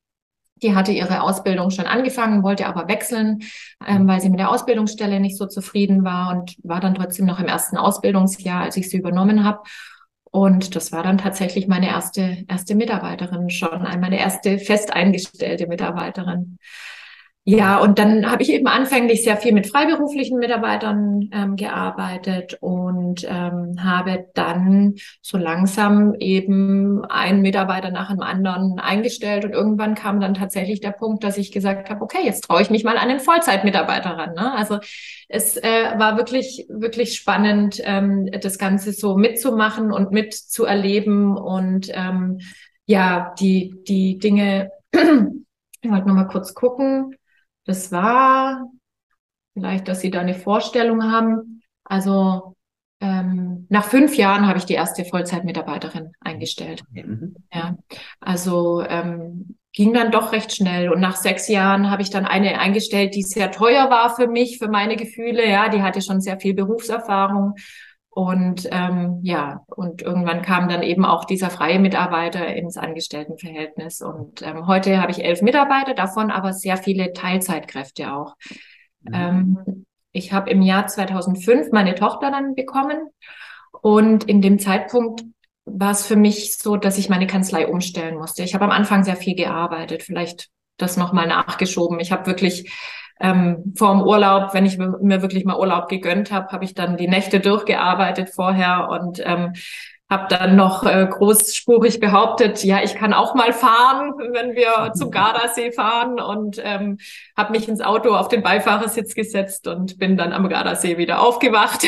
die 0.61 0.75
hatte 0.75 0.91
ihre 0.91 1.21
Ausbildung 1.21 1.71
schon 1.71 1.85
angefangen, 1.85 2.43
wollte 2.43 2.67
aber 2.67 2.87
wechseln, 2.87 3.39
ähm, 3.87 4.07
weil 4.07 4.21
sie 4.21 4.29
mit 4.29 4.39
der 4.39 4.49
Ausbildungsstelle 4.49 5.19
nicht 5.19 5.37
so 5.37 5.47
zufrieden 5.47 6.03
war 6.03 6.31
und 6.31 6.55
war 6.63 6.79
dann 6.79 6.95
trotzdem 6.95 7.25
noch 7.25 7.39
im 7.39 7.47
ersten 7.47 7.77
Ausbildungsjahr, 7.77 8.61
als 8.61 8.77
ich 8.77 8.89
sie 8.89 8.97
übernommen 8.97 9.43
habe. 9.43 9.61
Und 10.31 10.75
das 10.75 10.91
war 10.91 11.03
dann 11.03 11.17
tatsächlich 11.17 11.67
meine 11.67 11.89
erste, 11.89 12.45
erste 12.47 12.75
Mitarbeiterin 12.75 13.49
schon, 13.49 13.81
meine 13.99 14.19
erste 14.19 14.59
fest 14.59 14.93
eingestellte 14.93 15.67
Mitarbeiterin. 15.67 16.57
Ja, 17.43 17.79
und 17.79 17.97
dann 17.97 18.29
habe 18.29 18.43
ich 18.43 18.51
eben 18.51 18.67
anfänglich 18.67 19.23
sehr 19.23 19.35
viel 19.35 19.51
mit 19.51 19.65
freiberuflichen 19.65 20.37
Mitarbeitern 20.37 21.27
ähm, 21.33 21.55
gearbeitet 21.55 22.59
und 22.61 23.25
ähm, 23.27 23.83
habe 23.83 24.27
dann 24.35 24.93
so 25.23 25.39
langsam 25.39 26.13
eben 26.19 27.03
einen 27.05 27.41
Mitarbeiter 27.41 27.89
nach 27.89 28.11
dem 28.11 28.21
anderen 28.21 28.77
eingestellt 28.77 29.43
und 29.43 29.53
irgendwann 29.53 29.95
kam 29.95 30.19
dann 30.19 30.35
tatsächlich 30.35 30.81
der 30.81 30.91
Punkt, 30.91 31.23
dass 31.23 31.39
ich 31.39 31.51
gesagt 31.51 31.89
habe, 31.89 32.03
okay, 32.03 32.19
jetzt 32.23 32.41
traue 32.41 32.61
ich 32.61 32.69
mich 32.69 32.83
mal 32.83 32.97
an 32.97 33.09
den 33.09 33.19
Vollzeitmitarbeiter 33.19 34.11
ran. 34.11 34.35
Ne? 34.35 34.53
Also 34.55 34.77
es 35.27 35.57
äh, 35.57 35.97
war 35.97 36.17
wirklich, 36.17 36.67
wirklich 36.69 37.15
spannend, 37.15 37.81
ähm, 37.83 38.29
das 38.39 38.59
Ganze 38.59 38.93
so 38.93 39.17
mitzumachen 39.17 39.91
und 39.91 40.11
mitzuerleben 40.11 41.35
und 41.37 41.89
ähm, 41.91 42.37
ja, 42.85 43.33
die, 43.39 43.81
die 43.87 44.19
Dinge, 44.19 44.69
ich 44.91 45.89
wollte 45.89 46.07
noch 46.07 46.15
mal 46.15 46.27
kurz 46.27 46.53
gucken, 46.53 47.15
das 47.65 47.91
war 47.91 48.67
vielleicht, 49.53 49.87
dass 49.87 50.01
Sie 50.01 50.11
da 50.11 50.21
eine 50.21 50.33
Vorstellung 50.33 51.03
haben. 51.03 51.61
Also 51.83 52.55
ähm, 53.01 53.65
nach 53.69 53.85
fünf 53.85 54.15
Jahren 54.15 54.47
habe 54.47 54.59
ich 54.59 54.65
die 54.65 54.73
erste 54.73 55.05
Vollzeitmitarbeiterin 55.05 56.11
eingestellt. 56.19 56.83
Mhm. 56.91 57.35
Ja, 57.51 57.75
also 58.19 58.81
ähm, 58.87 59.57
ging 59.73 59.93
dann 59.93 60.11
doch 60.11 60.31
recht 60.31 60.55
schnell. 60.55 60.89
Und 60.89 60.99
nach 60.99 61.15
sechs 61.15 61.47
Jahren 61.47 61.89
habe 61.89 62.01
ich 62.01 62.09
dann 62.09 62.25
eine 62.25 62.59
eingestellt, 62.59 63.15
die 63.15 63.23
sehr 63.23 63.51
teuer 63.51 63.89
war 63.89 64.15
für 64.15 64.27
mich, 64.27 64.57
für 64.57 64.67
meine 64.67 64.95
Gefühle. 64.95 65.47
Ja, 65.49 65.69
die 65.69 65.81
hatte 65.81 66.01
schon 66.01 66.21
sehr 66.21 66.39
viel 66.39 66.53
Berufserfahrung 66.53 67.55
und 68.13 68.67
ähm, 68.71 69.21
ja, 69.23 69.63
und 69.67 70.01
irgendwann 70.01 70.41
kam 70.41 70.67
dann 70.67 70.83
eben 70.83 71.05
auch 71.05 71.23
dieser 71.23 71.49
freie 71.49 71.79
Mitarbeiter 71.79 72.45
ins 72.45 72.75
Angestelltenverhältnis. 72.75 74.01
Und 74.01 74.41
ähm, 74.41 74.67
heute 74.67 75.01
habe 75.01 75.11
ich 75.11 75.23
elf 75.23 75.41
Mitarbeiter, 75.41 75.93
davon 75.93 76.29
aber 76.29 76.51
sehr 76.51 76.75
viele 76.75 77.13
Teilzeitkräfte 77.13 78.13
auch. 78.13 78.35
Mhm. 79.03 79.13
Ähm, 79.13 79.85
ich 80.11 80.33
habe 80.33 80.49
im 80.49 80.61
Jahr 80.61 80.87
2005 80.87 81.71
meine 81.71 81.95
Tochter 81.95 82.31
dann 82.31 82.53
bekommen. 82.53 83.07
Und 83.81 84.25
in 84.25 84.41
dem 84.41 84.59
Zeitpunkt 84.59 85.23
war 85.63 85.91
es 85.91 86.05
für 86.05 86.17
mich 86.17 86.57
so, 86.57 86.75
dass 86.75 86.97
ich 86.97 87.07
meine 87.07 87.27
Kanzlei 87.27 87.65
umstellen 87.65 88.17
musste. 88.17 88.43
Ich 88.43 88.53
habe 88.53 88.65
am 88.65 88.71
Anfang 88.71 89.05
sehr 89.05 89.15
viel 89.15 89.35
gearbeitet, 89.35 90.03
vielleicht 90.03 90.49
das 90.81 90.97
nochmal 90.97 91.27
nachgeschoben. 91.27 91.99
Ich 91.99 92.11
habe 92.11 92.25
wirklich 92.25 92.71
ähm, 93.19 93.73
vor 93.77 93.93
dem 93.93 94.01
Urlaub, 94.01 94.53
wenn 94.53 94.65
ich 94.65 94.77
mir 94.77 95.21
wirklich 95.21 95.45
mal 95.45 95.59
Urlaub 95.59 95.87
gegönnt 95.87 96.31
habe, 96.31 96.47
habe 96.51 96.65
ich 96.65 96.73
dann 96.73 96.97
die 96.97 97.07
Nächte 97.07 97.39
durchgearbeitet 97.39 98.29
vorher 98.29 98.89
und 98.89 99.21
ähm, 99.23 99.53
habe 100.11 100.27
dann 100.27 100.57
noch 100.57 100.83
äh, 100.83 101.07
großspurig 101.09 102.01
behauptet, 102.01 102.65
ja, 102.65 102.83
ich 102.83 102.95
kann 102.95 103.13
auch 103.13 103.33
mal 103.33 103.53
fahren, 103.53 104.11
wenn 104.33 104.55
wir 104.55 104.91
zum 104.93 105.09
Gardasee 105.11 105.71
fahren 105.71 106.19
und 106.19 106.61
ähm, 106.61 106.97
habe 107.37 107.53
mich 107.53 107.69
ins 107.69 107.79
Auto 107.79 108.13
auf 108.13 108.27
den 108.27 108.43
Beifahrersitz 108.43 109.15
gesetzt 109.15 109.69
und 109.69 109.97
bin 109.99 110.17
dann 110.17 110.33
am 110.33 110.49
Gardasee 110.49 110.97
wieder 110.97 111.21
aufgewacht. 111.21 111.85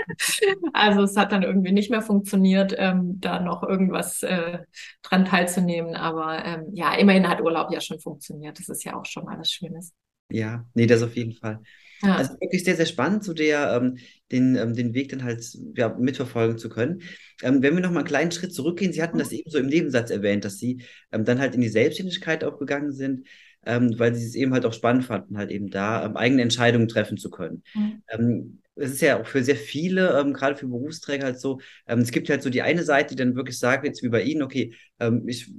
also 0.72 1.02
es 1.02 1.18
hat 1.18 1.32
dann 1.32 1.42
irgendwie 1.42 1.72
nicht 1.72 1.90
mehr 1.90 2.00
funktioniert, 2.00 2.74
ähm, 2.78 3.20
da 3.20 3.40
noch 3.40 3.62
irgendwas 3.62 4.22
äh, 4.22 4.60
dran 5.02 5.26
teilzunehmen. 5.26 5.96
Aber 5.96 6.42
ähm, 6.42 6.70
ja, 6.72 6.94
immerhin 6.94 7.28
hat 7.28 7.42
Urlaub 7.42 7.70
ja 7.72 7.82
schon 7.82 8.00
funktioniert. 8.00 8.58
Das 8.58 8.70
ist 8.70 8.84
ja 8.84 8.96
auch 8.96 9.04
schon 9.04 9.26
mal 9.26 9.38
was 9.38 9.50
Schönes. 9.50 9.92
Ja, 10.30 10.64
nee, 10.74 10.86
das 10.86 11.02
auf 11.02 11.16
jeden 11.16 11.34
Fall. 11.34 11.60
Ja. 12.02 12.16
Also 12.16 12.32
wirklich 12.40 12.64
sehr, 12.64 12.76
sehr 12.76 12.86
spannend, 12.86 13.24
so 13.24 13.34
der, 13.34 13.72
ähm, 13.74 13.98
den, 14.32 14.56
ähm, 14.56 14.74
den 14.74 14.94
Weg 14.94 15.10
dann 15.10 15.22
halt 15.22 15.44
ja, 15.76 15.94
mitverfolgen 15.98 16.56
zu 16.56 16.68
können. 16.68 17.02
Ähm, 17.42 17.62
wenn 17.62 17.74
wir 17.74 17.82
noch 17.82 17.90
mal 17.90 18.00
einen 18.00 18.08
kleinen 18.08 18.32
Schritt 18.32 18.54
zurückgehen, 18.54 18.92
Sie 18.92 19.02
hatten 19.02 19.18
das 19.18 19.32
eben 19.32 19.50
so 19.50 19.58
im 19.58 19.66
Nebensatz 19.66 20.10
erwähnt, 20.10 20.44
dass 20.44 20.58
Sie 20.58 20.82
ähm, 21.12 21.24
dann 21.24 21.40
halt 21.40 21.54
in 21.54 21.60
die 21.60 21.68
Selbstständigkeit 21.68 22.42
auch 22.44 22.58
gegangen 22.58 22.92
sind, 22.92 23.26
ähm, 23.66 23.98
weil 23.98 24.14
Sie 24.14 24.24
es 24.24 24.34
eben 24.34 24.54
halt 24.54 24.64
auch 24.64 24.72
spannend 24.72 25.04
fanden, 25.04 25.36
halt 25.36 25.50
eben 25.50 25.68
da 25.68 26.06
ähm, 26.06 26.16
eigene 26.16 26.42
Entscheidungen 26.42 26.88
treffen 26.88 27.18
zu 27.18 27.30
können. 27.30 27.62
Mhm 27.74 28.59
es 28.76 28.92
ist 28.92 29.00
ja 29.02 29.20
auch 29.20 29.26
für 29.26 29.42
sehr 29.42 29.56
viele, 29.56 30.18
ähm, 30.18 30.32
gerade 30.32 30.56
für 30.56 30.66
Berufsträger 30.66 31.24
halt 31.26 31.40
so, 31.40 31.60
ähm, 31.86 32.00
es 32.00 32.10
gibt 32.10 32.28
halt 32.30 32.42
so 32.42 32.50
die 32.50 32.62
eine 32.62 32.82
Seite, 32.84 33.14
die 33.14 33.22
dann 33.22 33.36
wirklich 33.36 33.58
sagt, 33.58 33.84
jetzt 33.84 34.02
wie 34.02 34.08
bei 34.08 34.22
Ihnen, 34.22 34.42
okay, 34.42 34.74
ähm, 35.00 35.28
ich, 35.28 35.52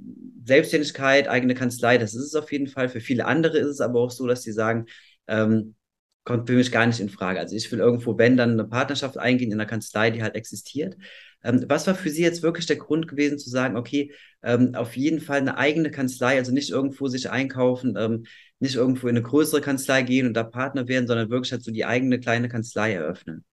Selbstständigkeit, 0.44 1.28
eigene 1.28 1.54
Kanzlei, 1.54 1.98
das 1.98 2.14
ist 2.14 2.24
es 2.24 2.34
auf 2.34 2.50
jeden 2.50 2.66
Fall. 2.66 2.88
Für 2.88 3.00
viele 3.00 3.26
andere 3.26 3.58
ist 3.58 3.68
es 3.68 3.80
aber 3.80 4.00
auch 4.00 4.10
so, 4.10 4.26
dass 4.26 4.42
sie 4.42 4.52
sagen, 4.52 4.86
ähm, 5.28 5.74
kommt 6.24 6.48
für 6.48 6.54
mich 6.54 6.70
gar 6.70 6.86
nicht 6.86 7.00
in 7.00 7.08
Frage. 7.08 7.40
Also 7.40 7.56
ich 7.56 7.70
will 7.72 7.80
irgendwo, 7.80 8.16
wenn, 8.18 8.36
dann 8.36 8.52
eine 8.52 8.64
Partnerschaft 8.64 9.18
eingehen 9.18 9.50
in 9.50 9.60
einer 9.60 9.68
Kanzlei, 9.68 10.10
die 10.10 10.22
halt 10.22 10.34
existiert. 10.34 10.96
Ähm, 11.44 11.64
was 11.68 11.86
war 11.86 11.94
für 11.94 12.10
Sie 12.10 12.22
jetzt 12.22 12.42
wirklich 12.42 12.66
der 12.66 12.76
Grund 12.76 13.08
gewesen 13.08 13.38
zu 13.38 13.50
sagen, 13.50 13.76
okay, 13.76 14.12
ähm, 14.42 14.74
auf 14.74 14.96
jeden 14.96 15.20
Fall 15.20 15.38
eine 15.38 15.56
eigene 15.56 15.90
Kanzlei, 15.90 16.36
also 16.36 16.52
nicht 16.52 16.70
irgendwo 16.70 17.08
sich 17.08 17.30
einkaufen, 17.30 17.96
ähm, 17.98 18.24
nicht 18.60 18.76
irgendwo 18.76 19.08
in 19.08 19.16
eine 19.16 19.26
größere 19.26 19.60
Kanzlei 19.60 20.02
gehen 20.02 20.26
und 20.26 20.34
da 20.34 20.44
Partner 20.44 20.86
werden, 20.86 21.08
sondern 21.08 21.30
wirklich 21.30 21.52
halt 21.52 21.64
so 21.64 21.72
die 21.72 21.84
eigene 21.84 22.20
kleine 22.20 22.48
Kanzlei 22.48 22.94
eröffnen? 22.94 23.44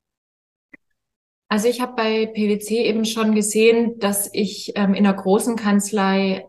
Also 1.47 1.67
ich 1.67 1.81
habe 1.81 1.95
bei 1.95 2.27
PwC 2.27 2.85
eben 2.85 3.05
schon 3.05 3.33
gesehen, 3.33 3.97
dass 3.97 4.29
ich 4.31 4.73
ähm, 4.75 4.93
in 4.93 5.07
einer 5.07 5.15
großen 5.15 5.55
Kanzlei 5.55 6.45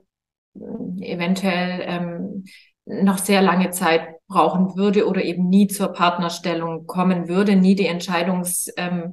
äh, 0.54 0.60
eventuell 1.00 1.80
ähm, 1.86 2.44
noch 2.84 3.16
sehr 3.16 3.40
lange 3.40 3.70
Zeit 3.70 4.19
brauchen 4.30 4.76
würde 4.76 5.06
oder 5.06 5.22
eben 5.22 5.48
nie 5.48 5.66
zur 5.66 5.88
Partnerstellung 5.88 6.86
kommen 6.86 7.28
würde, 7.28 7.56
nie 7.56 7.74
die 7.74 7.86
Entscheidungs, 7.86 8.68
ähm, 8.78 9.12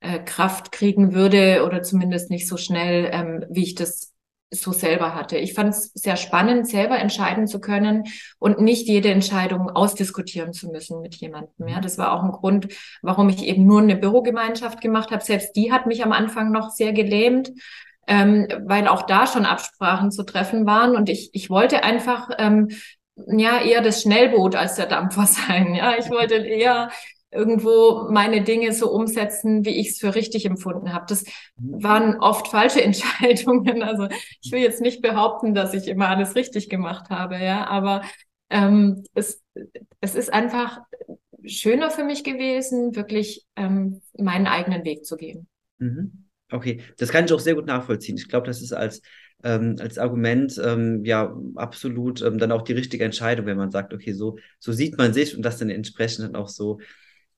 äh, 0.00 0.18
kriegen 0.18 1.14
würde 1.14 1.64
oder 1.64 1.82
zumindest 1.82 2.30
nicht 2.30 2.46
so 2.46 2.56
schnell, 2.58 3.08
ähm, 3.12 3.44
wie 3.48 3.62
ich 3.62 3.74
das 3.74 4.12
so 4.50 4.72
selber 4.72 5.14
hatte. 5.14 5.38
Ich 5.38 5.54
fand 5.54 5.70
es 5.70 5.92
sehr 5.94 6.16
spannend, 6.16 6.68
selber 6.68 6.98
entscheiden 6.98 7.46
zu 7.46 7.60
können 7.60 8.04
und 8.38 8.60
nicht 8.60 8.86
jede 8.86 9.10
Entscheidung 9.10 9.70
ausdiskutieren 9.70 10.52
zu 10.52 10.68
müssen 10.68 11.00
mit 11.00 11.16
jemandem. 11.16 11.66
Ja, 11.66 11.80
das 11.80 11.98
war 11.98 12.12
auch 12.12 12.22
ein 12.22 12.30
Grund, 12.30 12.68
warum 13.02 13.28
ich 13.28 13.42
eben 13.44 13.66
nur 13.66 13.80
eine 13.80 13.96
Bürogemeinschaft 13.96 14.80
gemacht 14.80 15.10
habe. 15.10 15.24
Selbst 15.24 15.56
die 15.56 15.72
hat 15.72 15.86
mich 15.86 16.04
am 16.04 16.12
Anfang 16.12 16.52
noch 16.52 16.70
sehr 16.70 16.92
gelähmt, 16.92 17.52
ähm, 18.06 18.46
weil 18.64 18.86
auch 18.86 19.02
da 19.02 19.26
schon 19.26 19.46
Absprachen 19.46 20.12
zu 20.12 20.22
treffen 20.22 20.64
waren 20.64 20.94
und 20.94 21.08
ich 21.08 21.30
ich 21.32 21.50
wollte 21.50 21.82
einfach 21.82 22.30
ähm, 22.38 22.68
ja 23.16 23.60
eher 23.62 23.82
das 23.82 24.02
Schnellboot 24.02 24.54
als 24.54 24.76
der 24.76 24.86
Dampfer 24.86 25.26
sein. 25.26 25.74
Ja, 25.74 25.96
ich 25.98 26.10
wollte 26.10 26.34
eher 26.34 26.90
irgendwo 27.30 28.08
meine 28.10 28.42
Dinge 28.42 28.72
so 28.72 28.90
umsetzen, 28.90 29.64
wie 29.64 29.80
ich 29.80 29.90
es 29.90 29.98
für 29.98 30.14
richtig 30.14 30.46
empfunden 30.46 30.92
habe. 30.92 31.06
Das 31.08 31.24
mhm. 31.58 31.82
waren 31.82 32.16
oft 32.20 32.48
falsche 32.48 32.82
Entscheidungen. 32.84 33.82
Also 33.82 34.08
ich 34.42 34.52
will 34.52 34.60
jetzt 34.60 34.80
nicht 34.80 35.02
behaupten, 35.02 35.54
dass 35.54 35.74
ich 35.74 35.88
immer 35.88 36.08
alles 36.08 36.34
richtig 36.34 36.68
gemacht 36.68 37.10
habe, 37.10 37.36
ja, 37.36 37.66
aber 37.66 38.02
ähm, 38.48 39.02
es, 39.14 39.42
es 40.00 40.14
ist 40.14 40.32
einfach 40.32 40.80
schöner 41.44 41.90
für 41.90 42.04
mich 42.04 42.24
gewesen, 42.24 42.96
wirklich 42.96 43.44
ähm, 43.56 44.02
meinen 44.16 44.46
eigenen 44.46 44.84
Weg 44.84 45.04
zu 45.04 45.16
gehen. 45.16 45.48
Mhm. 45.78 46.26
Okay, 46.50 46.80
das 46.98 47.10
kann 47.10 47.24
ich 47.24 47.32
auch 47.32 47.40
sehr 47.40 47.56
gut 47.56 47.66
nachvollziehen. 47.66 48.16
Ich 48.16 48.28
glaube, 48.28 48.46
das 48.46 48.62
ist 48.62 48.72
als, 48.72 49.02
ähm, 49.46 49.76
als 49.78 49.96
Argument 49.96 50.60
ähm, 50.62 51.04
ja 51.04 51.36
absolut 51.54 52.20
ähm, 52.20 52.38
dann 52.38 52.50
auch 52.50 52.62
die 52.62 52.72
richtige 52.72 53.04
Entscheidung, 53.04 53.46
wenn 53.46 53.56
man 53.56 53.70
sagt, 53.70 53.94
okay, 53.94 54.12
so, 54.12 54.38
so 54.58 54.72
sieht 54.72 54.98
man 54.98 55.14
sich 55.14 55.36
und 55.36 55.42
das 55.42 55.58
dann 55.58 55.70
entsprechend 55.70 56.26
dann 56.26 56.36
auch 56.36 56.48
so 56.48 56.80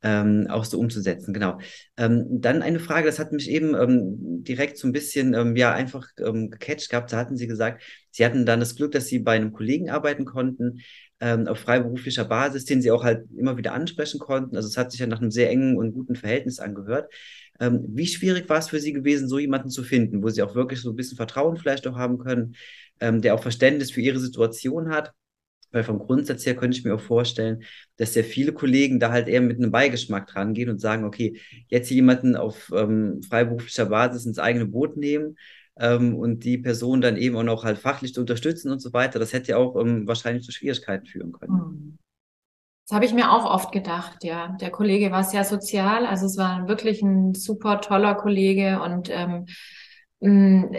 ähm, 0.03 0.47
auch 0.49 0.65
so 0.65 0.79
umzusetzen. 0.79 1.35
Genau. 1.35 1.59
Ähm, 1.97 2.25
dann 2.31 2.63
eine 2.63 2.79
Frage, 2.81 3.07
das 3.07 3.19
hat 3.19 3.33
mich 3.33 3.51
eben 3.51 3.75
ähm, 3.75 4.43
direkt 4.45 4.79
so 4.79 4.89
ein 4.89 4.93
bisschen 4.93 5.35
ähm, 5.35 5.57
ja 5.57 5.73
einfach 5.73 6.07
ähm, 6.25 6.51
gecatcht 6.51 6.89
gehabt. 6.89 7.13
Da 7.13 7.19
hatten 7.19 7.37
Sie 7.37 7.47
gesagt, 7.47 7.83
Sie 8.11 8.25
hatten 8.25 8.47
dann 8.47 8.61
das 8.61 8.77
Glück, 8.77 8.93
dass 8.93 9.07
Sie 9.07 9.19
bei 9.19 9.33
einem 9.33 9.53
Kollegen 9.53 9.91
arbeiten 9.91 10.25
konnten 10.25 10.81
ähm, 11.21 11.47
auf 11.49 11.59
freiberuflicher 11.59 12.25
Basis, 12.25 12.65
den 12.65 12.81
Sie 12.81 12.91
auch 12.91 13.05
halt 13.05 13.27
immer 13.37 13.57
wieder 13.57 13.73
ansprechen 13.75 14.21
konnten. 14.21 14.57
Also 14.57 14.69
es 14.69 14.77
hat 14.77 14.93
sich 14.93 15.01
ja 15.01 15.07
nach 15.07 15.21
einem 15.21 15.33
sehr 15.33 15.51
engen 15.51 15.77
und 15.77 15.93
guten 15.93 16.15
Verhältnis 16.15 16.61
angehört. 16.61 17.13
Ähm, 17.61 17.85
wie 17.89 18.07
schwierig 18.07 18.49
war 18.49 18.59
es 18.59 18.69
für 18.69 18.81
Sie 18.81 18.93
gewesen, 18.93 19.29
so 19.29 19.39
jemanden 19.39 19.71
zu 19.71 19.83
finden, 19.83 20.23
wo 20.23 20.29
Sie 20.29 20.43
auch 20.43 20.55
wirklich 20.55 20.81
so 20.81 20.91
ein 20.91 20.97
bisschen 20.97 21.17
Vertrauen 21.17 21.57
vielleicht 21.57 21.87
auch 21.87 21.97
haben 21.97 22.19
können, 22.19 22.55
ähm, 23.01 23.21
der 23.21 23.35
auch 23.35 23.43
Verständnis 23.43 23.91
für 23.91 24.01
Ihre 24.01 24.21
Situation 24.21 24.91
hat? 24.91 25.13
Weil 25.71 25.85
vom 25.85 25.99
Grundsatz 25.99 26.47
her 26.47 26.57
könnte 26.57 26.79
ich 26.79 26.85
mir 26.85 26.95
auch 26.95 27.01
vorstellen, 27.01 27.63
dass 27.97 28.15
sehr 28.15 28.25
viele 28.25 28.53
Kollegen 28.53 29.01
da 29.01 29.11
halt 29.11 29.29
eher 29.29 29.43
mit 29.43 29.59
einem 29.59 29.71
Beigeschmack 29.71 30.27
dran 30.27 30.55
gehen 30.55 30.71
und 30.71 30.81
sagen, 30.81 31.05
okay, 31.05 31.41
jetzt 31.69 31.91
jemanden 31.91 32.37
auf 32.37 32.71
ähm, 32.75 33.21
freiberuflicher 33.29 33.87
Basis 33.87 34.25
ins 34.25 34.39
eigene 34.39 34.67
Boot 34.67 34.97
nehmen 34.97 35.37
ähm, 35.79 36.17
und 36.17 36.45
die 36.45 36.59
Person 36.59 37.01
dann 37.01 37.19
eben 37.19 37.37
auch 37.37 37.43
noch 37.43 37.65
halt 37.65 37.79
fachlich 37.79 38.15
zu 38.15 38.21
unterstützen 38.21 38.71
und 38.71 38.81
so 38.81 38.93
weiter, 38.95 39.19
das 39.19 39.33
hätte 39.35 39.51
ja 39.51 39.57
auch 39.59 39.77
ähm, 39.77 40.07
wahrscheinlich 40.07 40.45
zu 40.45 40.53
Schwierigkeiten 40.53 41.07
führen 41.07 41.33
können. 41.33 41.99
Das 42.89 42.95
habe 42.95 43.05
ich 43.05 43.13
mir 43.13 43.31
auch 43.31 43.45
oft 43.45 43.71
gedacht, 43.71 44.25
ja. 44.25 44.57
Der 44.63 44.71
Kollege 44.71 45.11
war 45.11 45.23
sehr 45.23 45.45
sozial, 45.45 46.07
also 46.07 46.25
es 46.25 46.39
war 46.39 46.69
wirklich 46.69 47.03
ein 47.03 47.35
super 47.35 47.83
toller 47.83 48.15
Kollege 48.15 48.81
und 48.81 49.11
ähm, 49.11 49.45
hm, 50.23 50.75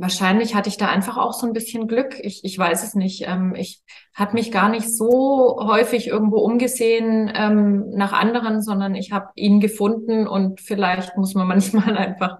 wahrscheinlich 0.00 0.54
hatte 0.54 0.70
ich 0.70 0.78
da 0.78 0.88
einfach 0.88 1.18
auch 1.18 1.34
so 1.34 1.46
ein 1.46 1.52
bisschen 1.52 1.88
Glück. 1.88 2.18
Ich, 2.20 2.42
ich 2.42 2.58
weiß 2.58 2.82
es 2.82 2.94
nicht. 2.94 3.24
Ähm, 3.28 3.54
ich 3.54 3.82
habe 4.14 4.32
mich 4.32 4.50
gar 4.50 4.70
nicht 4.70 4.96
so 4.96 5.58
häufig 5.60 6.08
irgendwo 6.08 6.38
umgesehen 6.38 7.30
ähm, 7.34 7.90
nach 7.90 8.14
anderen, 8.14 8.62
sondern 8.62 8.94
ich 8.94 9.12
habe 9.12 9.28
ihn 9.34 9.60
gefunden 9.60 10.26
und 10.26 10.58
vielleicht 10.60 11.18
muss 11.18 11.34
man 11.34 11.46
manchmal 11.48 11.98
einfach 11.98 12.38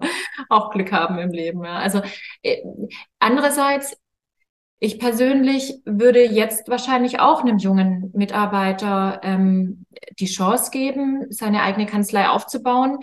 auch 0.49 0.71
Glück 0.71 0.91
haben 0.91 1.19
im 1.19 1.29
Leben. 1.29 1.63
Ja. 1.63 1.75
Also 1.75 2.01
äh, 2.41 2.63
andererseits, 3.19 3.95
ich 4.83 4.99
persönlich 4.99 5.79
würde 5.85 6.25
jetzt 6.25 6.67
wahrscheinlich 6.67 7.21
auch 7.21 7.39
einem 7.39 7.57
jungen 7.57 8.11
Mitarbeiter 8.13 9.21
ähm, 9.23 9.85
die 10.19 10.25
Chance 10.25 10.71
geben, 10.71 11.25
seine 11.29 11.61
eigene 11.61 11.85
Kanzlei 11.85 12.27
aufzubauen, 12.27 12.97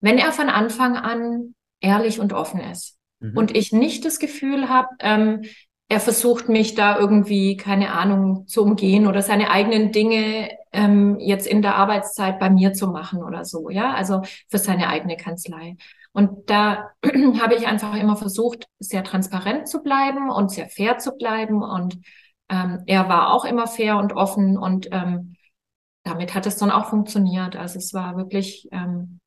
wenn 0.00 0.16
er 0.16 0.32
von 0.32 0.48
Anfang 0.48 0.96
an 0.96 1.54
ehrlich 1.82 2.20
und 2.20 2.32
offen 2.32 2.60
ist. 2.60 2.96
Mhm. 3.20 3.36
Und 3.36 3.54
ich 3.54 3.70
nicht 3.70 4.06
das 4.06 4.18
Gefühl 4.18 4.70
habe, 4.70 4.88
ähm, 5.00 5.42
er 5.90 6.00
versucht 6.00 6.48
mich 6.48 6.74
da 6.74 6.98
irgendwie, 6.98 7.58
keine 7.58 7.92
Ahnung, 7.92 8.46
zu 8.46 8.62
umgehen 8.62 9.06
oder 9.06 9.20
seine 9.20 9.50
eigenen 9.50 9.92
Dinge 9.92 10.48
ähm, 10.72 11.18
jetzt 11.20 11.46
in 11.46 11.60
der 11.60 11.74
Arbeitszeit 11.74 12.40
bei 12.40 12.48
mir 12.48 12.72
zu 12.72 12.88
machen 12.88 13.22
oder 13.22 13.44
so, 13.44 13.68
ja, 13.68 13.92
also 13.92 14.22
für 14.48 14.58
seine 14.58 14.88
eigene 14.88 15.18
Kanzlei. 15.18 15.76
Und 16.16 16.48
da 16.48 16.92
habe 17.40 17.56
ich 17.56 17.66
einfach 17.66 17.94
immer 17.94 18.16
versucht, 18.16 18.68
sehr 18.78 19.04
transparent 19.04 19.68
zu 19.68 19.82
bleiben 19.82 20.30
und 20.30 20.50
sehr 20.50 20.70
fair 20.70 20.96
zu 20.96 21.12
bleiben. 21.12 21.62
Und 21.62 21.98
ähm, 22.48 22.82
er 22.86 23.10
war 23.10 23.34
auch 23.34 23.44
immer 23.44 23.66
fair 23.66 23.98
und 23.98 24.14
offen 24.14 24.56
und 24.56 24.88
ähm, 24.92 25.36
damit 26.04 26.34
hat 26.34 26.46
es 26.46 26.56
dann 26.56 26.70
auch 26.70 26.86
funktioniert. 26.86 27.56
Also 27.56 27.78
es 27.78 27.92
war 27.92 28.16
wirklich 28.16 28.66
ähm, 28.72 29.20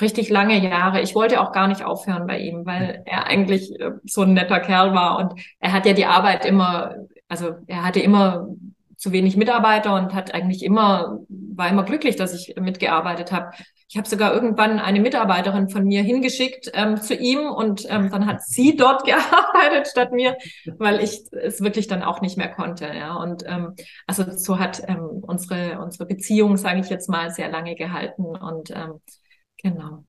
richtig 0.00 0.28
lange 0.30 0.62
Jahre. 0.62 1.00
Ich 1.00 1.16
wollte 1.16 1.40
auch 1.40 1.50
gar 1.50 1.66
nicht 1.66 1.82
aufhören 1.82 2.28
bei 2.28 2.38
ihm, 2.38 2.64
weil 2.64 3.02
er 3.06 3.26
eigentlich 3.26 3.72
äh, 3.80 3.94
so 4.04 4.22
ein 4.22 4.34
netter 4.34 4.60
Kerl 4.60 4.94
war 4.94 5.18
und 5.18 5.40
er 5.58 5.72
hat 5.72 5.84
ja 5.84 5.94
die 5.94 6.06
Arbeit 6.06 6.44
immer, 6.46 6.94
also 7.26 7.56
er 7.66 7.82
hatte 7.82 7.98
immer 7.98 8.46
zu 8.96 9.10
wenig 9.10 9.36
Mitarbeiter 9.36 9.96
und 9.96 10.14
hat 10.14 10.32
eigentlich 10.32 10.62
immer, 10.62 11.18
war 11.28 11.68
immer 11.68 11.82
glücklich, 11.82 12.14
dass 12.14 12.34
ich 12.34 12.54
mitgearbeitet 12.54 13.32
habe. 13.32 13.50
Ich 13.88 13.96
habe 13.96 14.08
sogar 14.08 14.34
irgendwann 14.34 14.78
eine 14.78 15.00
Mitarbeiterin 15.00 15.68
von 15.68 15.84
mir 15.84 16.02
hingeschickt 16.02 16.70
ähm, 16.74 17.00
zu 17.00 17.14
ihm 17.14 17.46
und 17.50 17.86
ähm, 17.88 18.10
dann 18.10 18.26
hat 18.26 18.42
sie 18.42 18.76
dort 18.76 19.04
gearbeitet 19.04 19.88
statt 19.88 20.12
mir, 20.12 20.36
weil 20.78 21.00
ich 21.00 21.20
es 21.32 21.60
wirklich 21.60 21.86
dann 21.86 22.02
auch 22.02 22.20
nicht 22.20 22.36
mehr 22.36 22.52
konnte. 22.52 22.86
Ja. 22.86 23.14
Und 23.16 23.44
ähm, 23.46 23.74
also 24.06 24.24
so 24.36 24.58
hat 24.58 24.82
ähm, 24.88 25.22
unsere, 25.22 25.80
unsere 25.80 26.06
Beziehung, 26.06 26.56
sage 26.56 26.80
ich 26.80 26.90
jetzt 26.90 27.08
mal, 27.08 27.30
sehr 27.30 27.48
lange 27.48 27.74
gehalten. 27.76 28.24
Und 28.24 28.70
ähm, 28.70 29.00
Genau. 29.62 30.04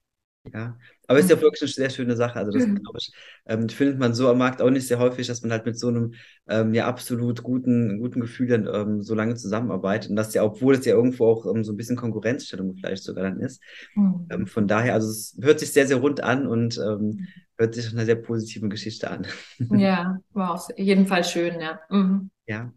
Ja, 0.52 0.76
aber 1.08 1.18
ist 1.18 1.30
ja 1.30 1.36
mhm. 1.36 1.40
wirklich 1.40 1.62
eine 1.62 1.68
sehr 1.70 1.90
schöne 1.90 2.16
Sache. 2.16 2.38
Also 2.38 2.52
das, 2.52 2.66
mhm. 2.66 2.76
glaube 2.76 2.98
ich, 3.00 3.12
ähm, 3.46 3.68
findet 3.70 3.98
man 3.98 4.14
so 4.14 4.28
am 4.28 4.38
Markt 4.38 4.60
auch 4.60 4.68
nicht 4.68 4.86
sehr 4.86 4.98
häufig, 4.98 5.26
dass 5.26 5.40
man 5.40 5.50
halt 5.50 5.64
mit 5.64 5.78
so 5.78 5.88
einem 5.88 6.12
ähm, 6.48 6.74
ja 6.74 6.86
absolut 6.86 7.42
guten, 7.42 7.98
guten 7.98 8.20
Gefühl 8.20 8.46
dann 8.46 8.68
ähm, 8.72 9.02
so 9.02 9.14
lange 9.14 9.34
zusammenarbeitet. 9.34 10.10
Und 10.10 10.16
das 10.16 10.34
ja, 10.34 10.44
obwohl 10.44 10.74
es 10.74 10.84
ja 10.84 10.94
irgendwo 10.94 11.26
auch 11.26 11.46
ähm, 11.46 11.64
so 11.64 11.72
ein 11.72 11.78
bisschen 11.78 11.96
Konkurrenzstellung 11.96 12.74
vielleicht 12.76 13.02
sogar 13.04 13.24
dann 13.24 13.40
ist. 13.40 13.62
Mhm. 13.94 14.26
Ähm, 14.30 14.46
von 14.46 14.68
daher, 14.68 14.92
also 14.92 15.08
es 15.08 15.36
hört 15.40 15.60
sich 15.60 15.72
sehr, 15.72 15.86
sehr 15.86 15.96
rund 15.96 16.22
an 16.22 16.46
und 16.46 16.76
ähm, 16.76 17.00
mhm. 17.00 17.26
hört 17.56 17.74
sich 17.74 17.86
nach 17.86 17.94
einer 17.94 18.04
sehr 18.04 18.16
positiven 18.16 18.68
Geschichte 18.68 19.10
an. 19.10 19.26
Ja, 19.70 20.18
war 20.34 20.54
auf 20.54 20.68
jeden 20.76 21.06
Fall 21.06 21.24
schön, 21.24 21.58
ja. 21.58 21.80
Mhm. 21.88 22.30
Ja. 22.46 22.70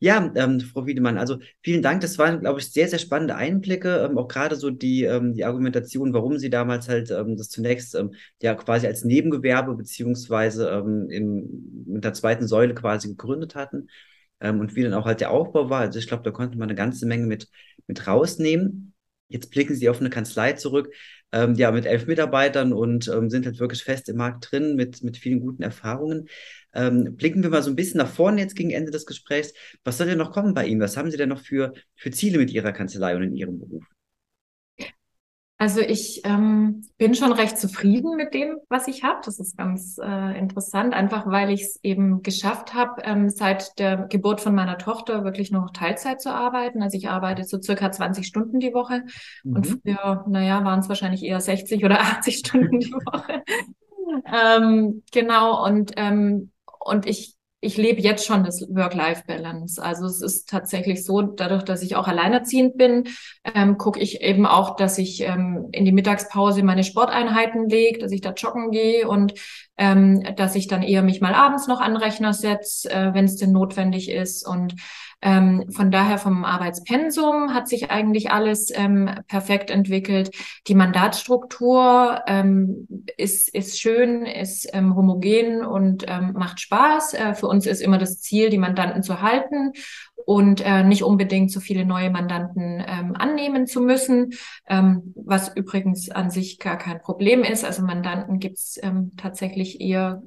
Ja, 0.00 0.32
ähm, 0.36 0.60
Frau 0.60 0.86
Wiedemann, 0.86 1.18
also 1.18 1.38
vielen 1.60 1.82
Dank. 1.82 2.00
Das 2.02 2.18
waren, 2.18 2.40
glaube 2.40 2.60
ich, 2.60 2.70
sehr, 2.72 2.88
sehr 2.88 3.00
spannende 3.00 3.34
Einblicke. 3.34 3.96
Ähm, 4.08 4.16
auch 4.16 4.28
gerade 4.28 4.54
so 4.54 4.70
die, 4.70 5.02
ähm, 5.02 5.34
die 5.34 5.44
Argumentation, 5.44 6.12
warum 6.14 6.38
Sie 6.38 6.50
damals 6.50 6.88
halt 6.88 7.10
ähm, 7.10 7.36
das 7.36 7.48
zunächst 7.48 7.96
ähm, 7.96 8.14
ja 8.40 8.54
quasi 8.54 8.86
als 8.86 9.04
Nebengewerbe 9.04 9.74
beziehungsweise 9.74 10.68
ähm, 10.70 11.10
im, 11.10 11.84
mit 11.86 12.04
der 12.04 12.12
zweiten 12.14 12.46
Säule 12.46 12.74
quasi 12.74 13.08
gegründet 13.08 13.56
hatten 13.56 13.88
ähm, 14.40 14.60
und 14.60 14.76
wie 14.76 14.84
dann 14.84 14.94
auch 14.94 15.04
halt 15.06 15.20
der 15.20 15.32
Aufbau 15.32 15.68
war. 15.68 15.80
Also 15.80 15.98
ich 15.98 16.06
glaube, 16.06 16.22
da 16.22 16.30
konnte 16.30 16.56
man 16.58 16.68
eine 16.68 16.76
ganze 16.76 17.04
Menge 17.06 17.26
mit, 17.26 17.48
mit 17.88 18.06
rausnehmen. 18.06 18.94
Jetzt 19.28 19.50
blicken 19.50 19.74
Sie 19.74 19.88
auf 19.88 20.00
eine 20.00 20.10
Kanzlei 20.10 20.52
zurück, 20.52 20.94
ähm, 21.32 21.54
ja, 21.54 21.70
mit 21.70 21.86
elf 21.86 22.06
Mitarbeitern 22.06 22.72
und 22.72 23.08
ähm, 23.08 23.30
sind 23.30 23.46
halt 23.46 23.58
wirklich 23.60 23.82
fest 23.84 24.08
im 24.08 24.16
Markt 24.16 24.50
drin 24.50 24.76
mit, 24.76 25.02
mit 25.02 25.16
vielen 25.16 25.40
guten 25.40 25.62
Erfahrungen. 25.62 26.28
Ähm, 26.74 27.16
blicken 27.16 27.42
wir 27.42 27.50
mal 27.50 27.62
so 27.62 27.70
ein 27.70 27.76
bisschen 27.76 27.98
nach 27.98 28.08
vorne 28.10 28.40
jetzt 28.40 28.56
gegen 28.56 28.70
Ende 28.70 28.90
des 28.90 29.06
Gesprächs. 29.06 29.52
Was 29.84 29.98
soll 29.98 30.06
denn 30.06 30.18
noch 30.18 30.32
kommen 30.32 30.54
bei 30.54 30.66
Ihnen? 30.66 30.80
Was 30.80 30.96
haben 30.96 31.10
Sie 31.10 31.16
denn 31.16 31.28
noch 31.28 31.40
für, 31.40 31.72
für 31.96 32.10
Ziele 32.10 32.38
mit 32.38 32.50
Ihrer 32.50 32.72
Kanzlei 32.72 33.16
und 33.16 33.22
in 33.22 33.36
Ihrem 33.36 33.58
Beruf? 33.58 33.84
Also 35.60 35.80
ich 35.80 36.20
ähm, 36.24 36.86
bin 36.98 37.16
schon 37.16 37.32
recht 37.32 37.58
zufrieden 37.58 38.14
mit 38.14 38.32
dem, 38.32 38.58
was 38.68 38.86
ich 38.86 39.02
habe. 39.02 39.18
Das 39.24 39.40
ist 39.40 39.58
ganz 39.58 39.98
äh, 40.00 40.38
interessant, 40.38 40.94
einfach 40.94 41.26
weil 41.26 41.50
ich 41.50 41.62
es 41.62 41.80
eben 41.82 42.22
geschafft 42.22 42.74
habe, 42.74 43.02
ähm, 43.02 43.28
seit 43.28 43.76
der 43.80 44.06
Geburt 44.08 44.40
von 44.40 44.54
meiner 44.54 44.78
Tochter 44.78 45.24
wirklich 45.24 45.50
nur 45.50 45.62
noch 45.62 45.72
Teilzeit 45.72 46.20
zu 46.20 46.32
arbeiten. 46.32 46.80
Also 46.80 46.96
ich 46.96 47.08
arbeite 47.08 47.42
so 47.42 47.60
circa 47.60 47.90
20 47.90 48.24
Stunden 48.24 48.60
die 48.60 48.72
Woche 48.72 49.02
mhm. 49.42 49.56
und 49.56 49.66
früher, 49.66 50.24
naja, 50.28 50.64
waren 50.64 50.78
es 50.78 50.88
wahrscheinlich 50.88 51.24
eher 51.24 51.40
60 51.40 51.84
oder 51.84 52.00
80 52.02 52.38
Stunden 52.38 52.78
die 52.78 52.92
Woche. 52.92 53.42
ähm, 54.32 55.02
genau, 55.10 55.64
und, 55.66 55.90
ähm, 55.96 56.52
und 56.78 57.04
ich 57.04 57.37
ich 57.60 57.76
lebe 57.76 58.00
jetzt 58.00 58.24
schon 58.24 58.44
das 58.44 58.62
Work-Life-Balance. 58.68 59.82
Also 59.82 60.06
es 60.06 60.22
ist 60.22 60.48
tatsächlich 60.48 61.04
so, 61.04 61.22
dadurch, 61.22 61.64
dass 61.64 61.82
ich 61.82 61.96
auch 61.96 62.06
alleinerziehend 62.06 62.76
bin, 62.76 63.08
ähm, 63.54 63.78
gucke 63.78 63.98
ich 63.98 64.20
eben 64.20 64.46
auch, 64.46 64.76
dass 64.76 64.96
ich 64.98 65.22
ähm, 65.22 65.68
in 65.72 65.84
die 65.84 65.92
Mittagspause 65.92 66.62
meine 66.62 66.84
Sporteinheiten 66.84 67.68
lege, 67.68 67.98
dass 67.98 68.12
ich 68.12 68.20
da 68.20 68.32
joggen 68.32 68.70
gehe 68.70 69.08
und 69.08 69.34
ähm, 69.78 70.22
dass 70.36 70.54
ich 70.56 70.66
dann 70.66 70.82
eher 70.82 71.02
mich 71.02 71.20
mal 71.20 71.34
abends 71.34 71.66
noch 71.68 71.80
an 71.80 71.96
Rechner 71.96 72.34
setze, 72.34 72.90
äh, 72.90 73.14
wenn 73.14 73.24
es 73.24 73.36
denn 73.36 73.52
notwendig 73.52 74.10
ist. 74.10 74.46
Und 74.46 74.74
Ähm, 75.20 75.64
von 75.72 75.90
daher 75.90 76.16
vom 76.16 76.44
Arbeitspensum 76.44 77.52
hat 77.52 77.66
sich 77.66 77.90
eigentlich 77.90 78.30
alles 78.30 78.70
ähm, 78.72 79.10
perfekt 79.26 79.68
entwickelt. 79.68 80.30
Die 80.68 80.76
Mandatsstruktur 80.76 82.22
ähm, 82.28 82.86
ist, 83.16 83.52
ist 83.52 83.80
schön, 83.80 84.24
ist 84.26 84.68
ähm, 84.72 84.94
homogen 84.94 85.64
und 85.64 86.04
ähm, 86.06 86.34
macht 86.34 86.60
Spaß. 86.60 87.14
Äh, 87.14 87.34
für 87.34 87.48
uns 87.48 87.66
ist 87.66 87.82
immer 87.82 87.98
das 87.98 88.20
Ziel, 88.20 88.48
die 88.48 88.58
Mandanten 88.58 89.02
zu 89.02 89.20
halten 89.20 89.72
und 90.24 90.60
äh, 90.64 90.84
nicht 90.84 91.02
unbedingt 91.02 91.50
so 91.50 91.58
viele 91.58 91.84
neue 91.84 92.10
Mandanten 92.10 92.84
ähm, 92.86 93.16
annehmen 93.16 93.66
zu 93.66 93.80
müssen, 93.80 94.34
ähm, 94.68 95.14
was 95.16 95.56
übrigens 95.56 96.10
an 96.10 96.30
sich 96.30 96.60
gar 96.60 96.78
kein 96.78 97.00
Problem 97.00 97.42
ist. 97.42 97.64
Also 97.64 97.82
Mandanten 97.82 98.38
gibt 98.38 98.58
es 98.58 98.78
ähm, 98.82 99.12
tatsächlich 99.16 99.67
eher 99.76 100.22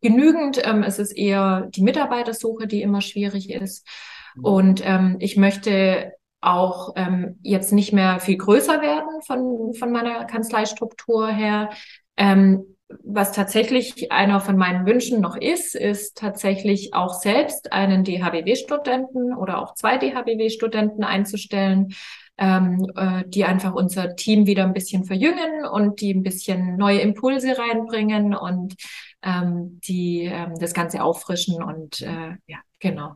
genügend. 0.00 0.60
Ähm, 0.64 0.82
es 0.82 0.98
ist 0.98 1.12
eher 1.12 1.68
die 1.70 1.82
Mitarbeitersuche, 1.82 2.66
die 2.66 2.82
immer 2.82 3.00
schwierig 3.00 3.50
ist. 3.50 3.86
Mhm. 4.34 4.44
Und 4.44 4.82
ähm, 4.84 5.16
ich 5.20 5.36
möchte 5.36 6.12
auch 6.40 6.92
ähm, 6.96 7.38
jetzt 7.42 7.72
nicht 7.72 7.92
mehr 7.92 8.20
viel 8.20 8.36
größer 8.36 8.82
werden 8.82 9.22
von, 9.26 9.74
von 9.74 9.90
meiner 9.90 10.24
Kanzleistruktur 10.26 11.28
her. 11.28 11.70
Ähm, 12.16 12.76
was 13.02 13.32
tatsächlich 13.32 14.12
einer 14.12 14.40
von 14.40 14.56
meinen 14.56 14.86
Wünschen 14.86 15.20
noch 15.20 15.36
ist, 15.36 15.74
ist 15.74 16.18
tatsächlich 16.18 16.94
auch 16.94 17.14
selbst 17.14 17.72
einen 17.72 18.04
DHBW-Studenten 18.04 19.34
oder 19.34 19.60
auch 19.60 19.74
zwei 19.74 19.96
DHBW-Studenten 19.96 21.02
einzustellen, 21.02 21.94
ähm, 22.36 22.86
äh, 22.96 23.24
die 23.26 23.44
einfach 23.44 23.74
unser 23.74 24.16
Team 24.16 24.46
wieder 24.46 24.64
ein 24.64 24.72
bisschen 24.72 25.04
verjüngen 25.04 25.64
und 25.70 26.00
die 26.00 26.12
ein 26.12 26.22
bisschen 26.22 26.76
neue 26.76 27.00
Impulse 27.00 27.56
reinbringen 27.56 28.34
und 28.34 28.74
ähm, 29.22 29.80
die 29.86 30.24
ähm, 30.24 30.54
das 30.58 30.74
Ganze 30.74 31.02
auffrischen 31.02 31.62
und 31.62 32.00
äh, 32.00 32.36
ja, 32.46 32.58
genau. 32.80 33.14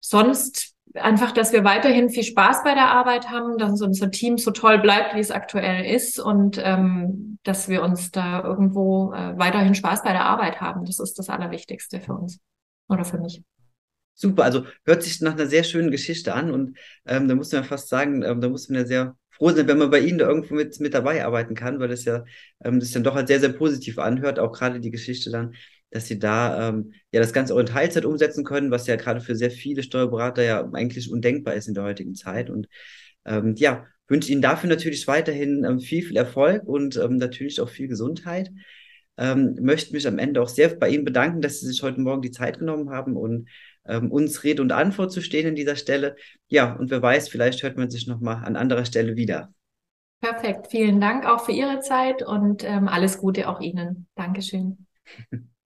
Sonst 0.00 0.74
einfach, 0.94 1.32
dass 1.32 1.52
wir 1.52 1.64
weiterhin 1.64 2.08
viel 2.08 2.22
Spaß 2.22 2.64
bei 2.64 2.74
der 2.74 2.90
Arbeit 2.90 3.30
haben, 3.30 3.58
dass 3.58 3.80
unser 3.82 4.10
Team 4.10 4.38
so 4.38 4.50
toll 4.50 4.78
bleibt, 4.78 5.14
wie 5.14 5.20
es 5.20 5.30
aktuell 5.30 5.84
ist 5.84 6.18
und 6.18 6.60
ähm, 6.62 7.38
dass 7.42 7.68
wir 7.68 7.82
uns 7.82 8.10
da 8.10 8.42
irgendwo 8.42 9.12
äh, 9.12 9.38
weiterhin 9.38 9.74
Spaß 9.74 10.02
bei 10.02 10.12
der 10.12 10.24
Arbeit 10.24 10.60
haben. 10.60 10.84
Das 10.84 10.98
ist 10.98 11.18
das 11.18 11.28
Allerwichtigste 11.28 12.00
für 12.00 12.14
uns 12.14 12.40
oder 12.88 13.04
für 13.04 13.18
mich. 13.18 13.42
Super, 14.20 14.42
also 14.42 14.66
hört 14.84 15.04
sich 15.04 15.20
nach 15.20 15.34
einer 15.34 15.46
sehr 15.46 15.62
schönen 15.62 15.92
Geschichte 15.92 16.34
an 16.34 16.50
und 16.50 16.76
ähm, 17.06 17.28
da 17.28 17.36
muss 17.36 17.52
man 17.52 17.62
fast 17.62 17.88
sagen, 17.88 18.24
ähm, 18.24 18.40
da 18.40 18.48
muss 18.48 18.68
man 18.68 18.80
ja 18.80 18.84
sehr 18.84 19.16
froh 19.30 19.50
sein, 19.50 19.68
wenn 19.68 19.78
man 19.78 19.90
bei 19.90 20.00
Ihnen 20.00 20.18
da 20.18 20.26
irgendwo 20.26 20.56
mit, 20.56 20.80
mit 20.80 20.92
dabei 20.92 21.24
arbeiten 21.24 21.54
kann, 21.54 21.78
weil 21.78 21.86
das 21.86 22.04
ja 22.04 22.24
ähm, 22.64 22.80
das 22.80 22.90
dann 22.90 23.04
doch 23.04 23.14
halt 23.14 23.28
sehr, 23.28 23.38
sehr 23.38 23.52
positiv 23.52 23.96
anhört, 23.96 24.40
auch 24.40 24.50
gerade 24.50 24.80
die 24.80 24.90
Geschichte 24.90 25.30
dann 25.30 25.54
dass 25.90 26.06
sie 26.06 26.18
da 26.18 26.68
ähm, 26.68 26.92
ja 27.12 27.20
das 27.20 27.32
Ganze 27.32 27.54
auch 27.54 27.58
in 27.58 27.66
Teilzeit 27.66 28.04
umsetzen 28.04 28.44
können, 28.44 28.72
was 28.72 28.88
ja 28.88 28.96
gerade 28.96 29.20
für 29.20 29.36
sehr 29.36 29.52
viele 29.52 29.84
Steuerberater 29.84 30.42
ja 30.42 30.68
eigentlich 30.72 31.10
undenkbar 31.10 31.54
ist 31.54 31.68
in 31.68 31.74
der 31.74 31.84
heutigen 31.84 32.14
Zeit. 32.14 32.50
Und 32.50 32.68
ähm, 33.24 33.54
ja, 33.56 33.86
wünsche 34.08 34.32
Ihnen 34.32 34.42
dafür 34.42 34.68
natürlich 34.68 35.06
weiterhin 35.06 35.64
ähm, 35.64 35.78
viel, 35.80 36.02
viel 36.02 36.16
Erfolg 36.16 36.64
und 36.64 36.96
natürlich 36.96 37.60
auch 37.60 37.70
viel 37.70 37.88
Gesundheit. 37.88 38.50
Möchte 39.16 39.94
mich 39.94 40.06
am 40.06 40.18
Ende 40.20 40.40
auch 40.40 40.48
sehr 40.48 40.68
bei 40.68 40.90
Ihnen 40.90 41.04
bedanken, 41.04 41.40
dass 41.40 41.58
Sie 41.58 41.66
sich 41.66 41.82
heute 41.82 42.00
Morgen 42.00 42.22
die 42.22 42.30
Zeit 42.30 42.60
genommen 42.60 42.90
haben 42.90 43.16
und 43.16 43.48
ähm, 43.88 44.10
uns 44.10 44.44
Rede 44.44 44.62
und 44.62 44.72
Antwort 44.72 45.12
zu 45.12 45.20
stehen 45.20 45.48
an 45.48 45.54
dieser 45.54 45.76
Stelle. 45.76 46.16
Ja, 46.48 46.74
und 46.74 46.90
wer 46.90 47.02
weiß, 47.02 47.28
vielleicht 47.28 47.62
hört 47.62 47.76
man 47.76 47.90
sich 47.90 48.06
nochmal 48.06 48.44
an 48.44 48.56
anderer 48.56 48.84
Stelle 48.84 49.16
wieder. 49.16 49.52
Perfekt. 50.20 50.68
Vielen 50.70 51.00
Dank 51.00 51.26
auch 51.26 51.44
für 51.44 51.52
Ihre 51.52 51.80
Zeit 51.80 52.22
und 52.22 52.64
ähm, 52.64 52.88
alles 52.88 53.18
Gute 53.18 53.48
auch 53.48 53.60
Ihnen. 53.60 54.08
Dankeschön. 54.14 54.86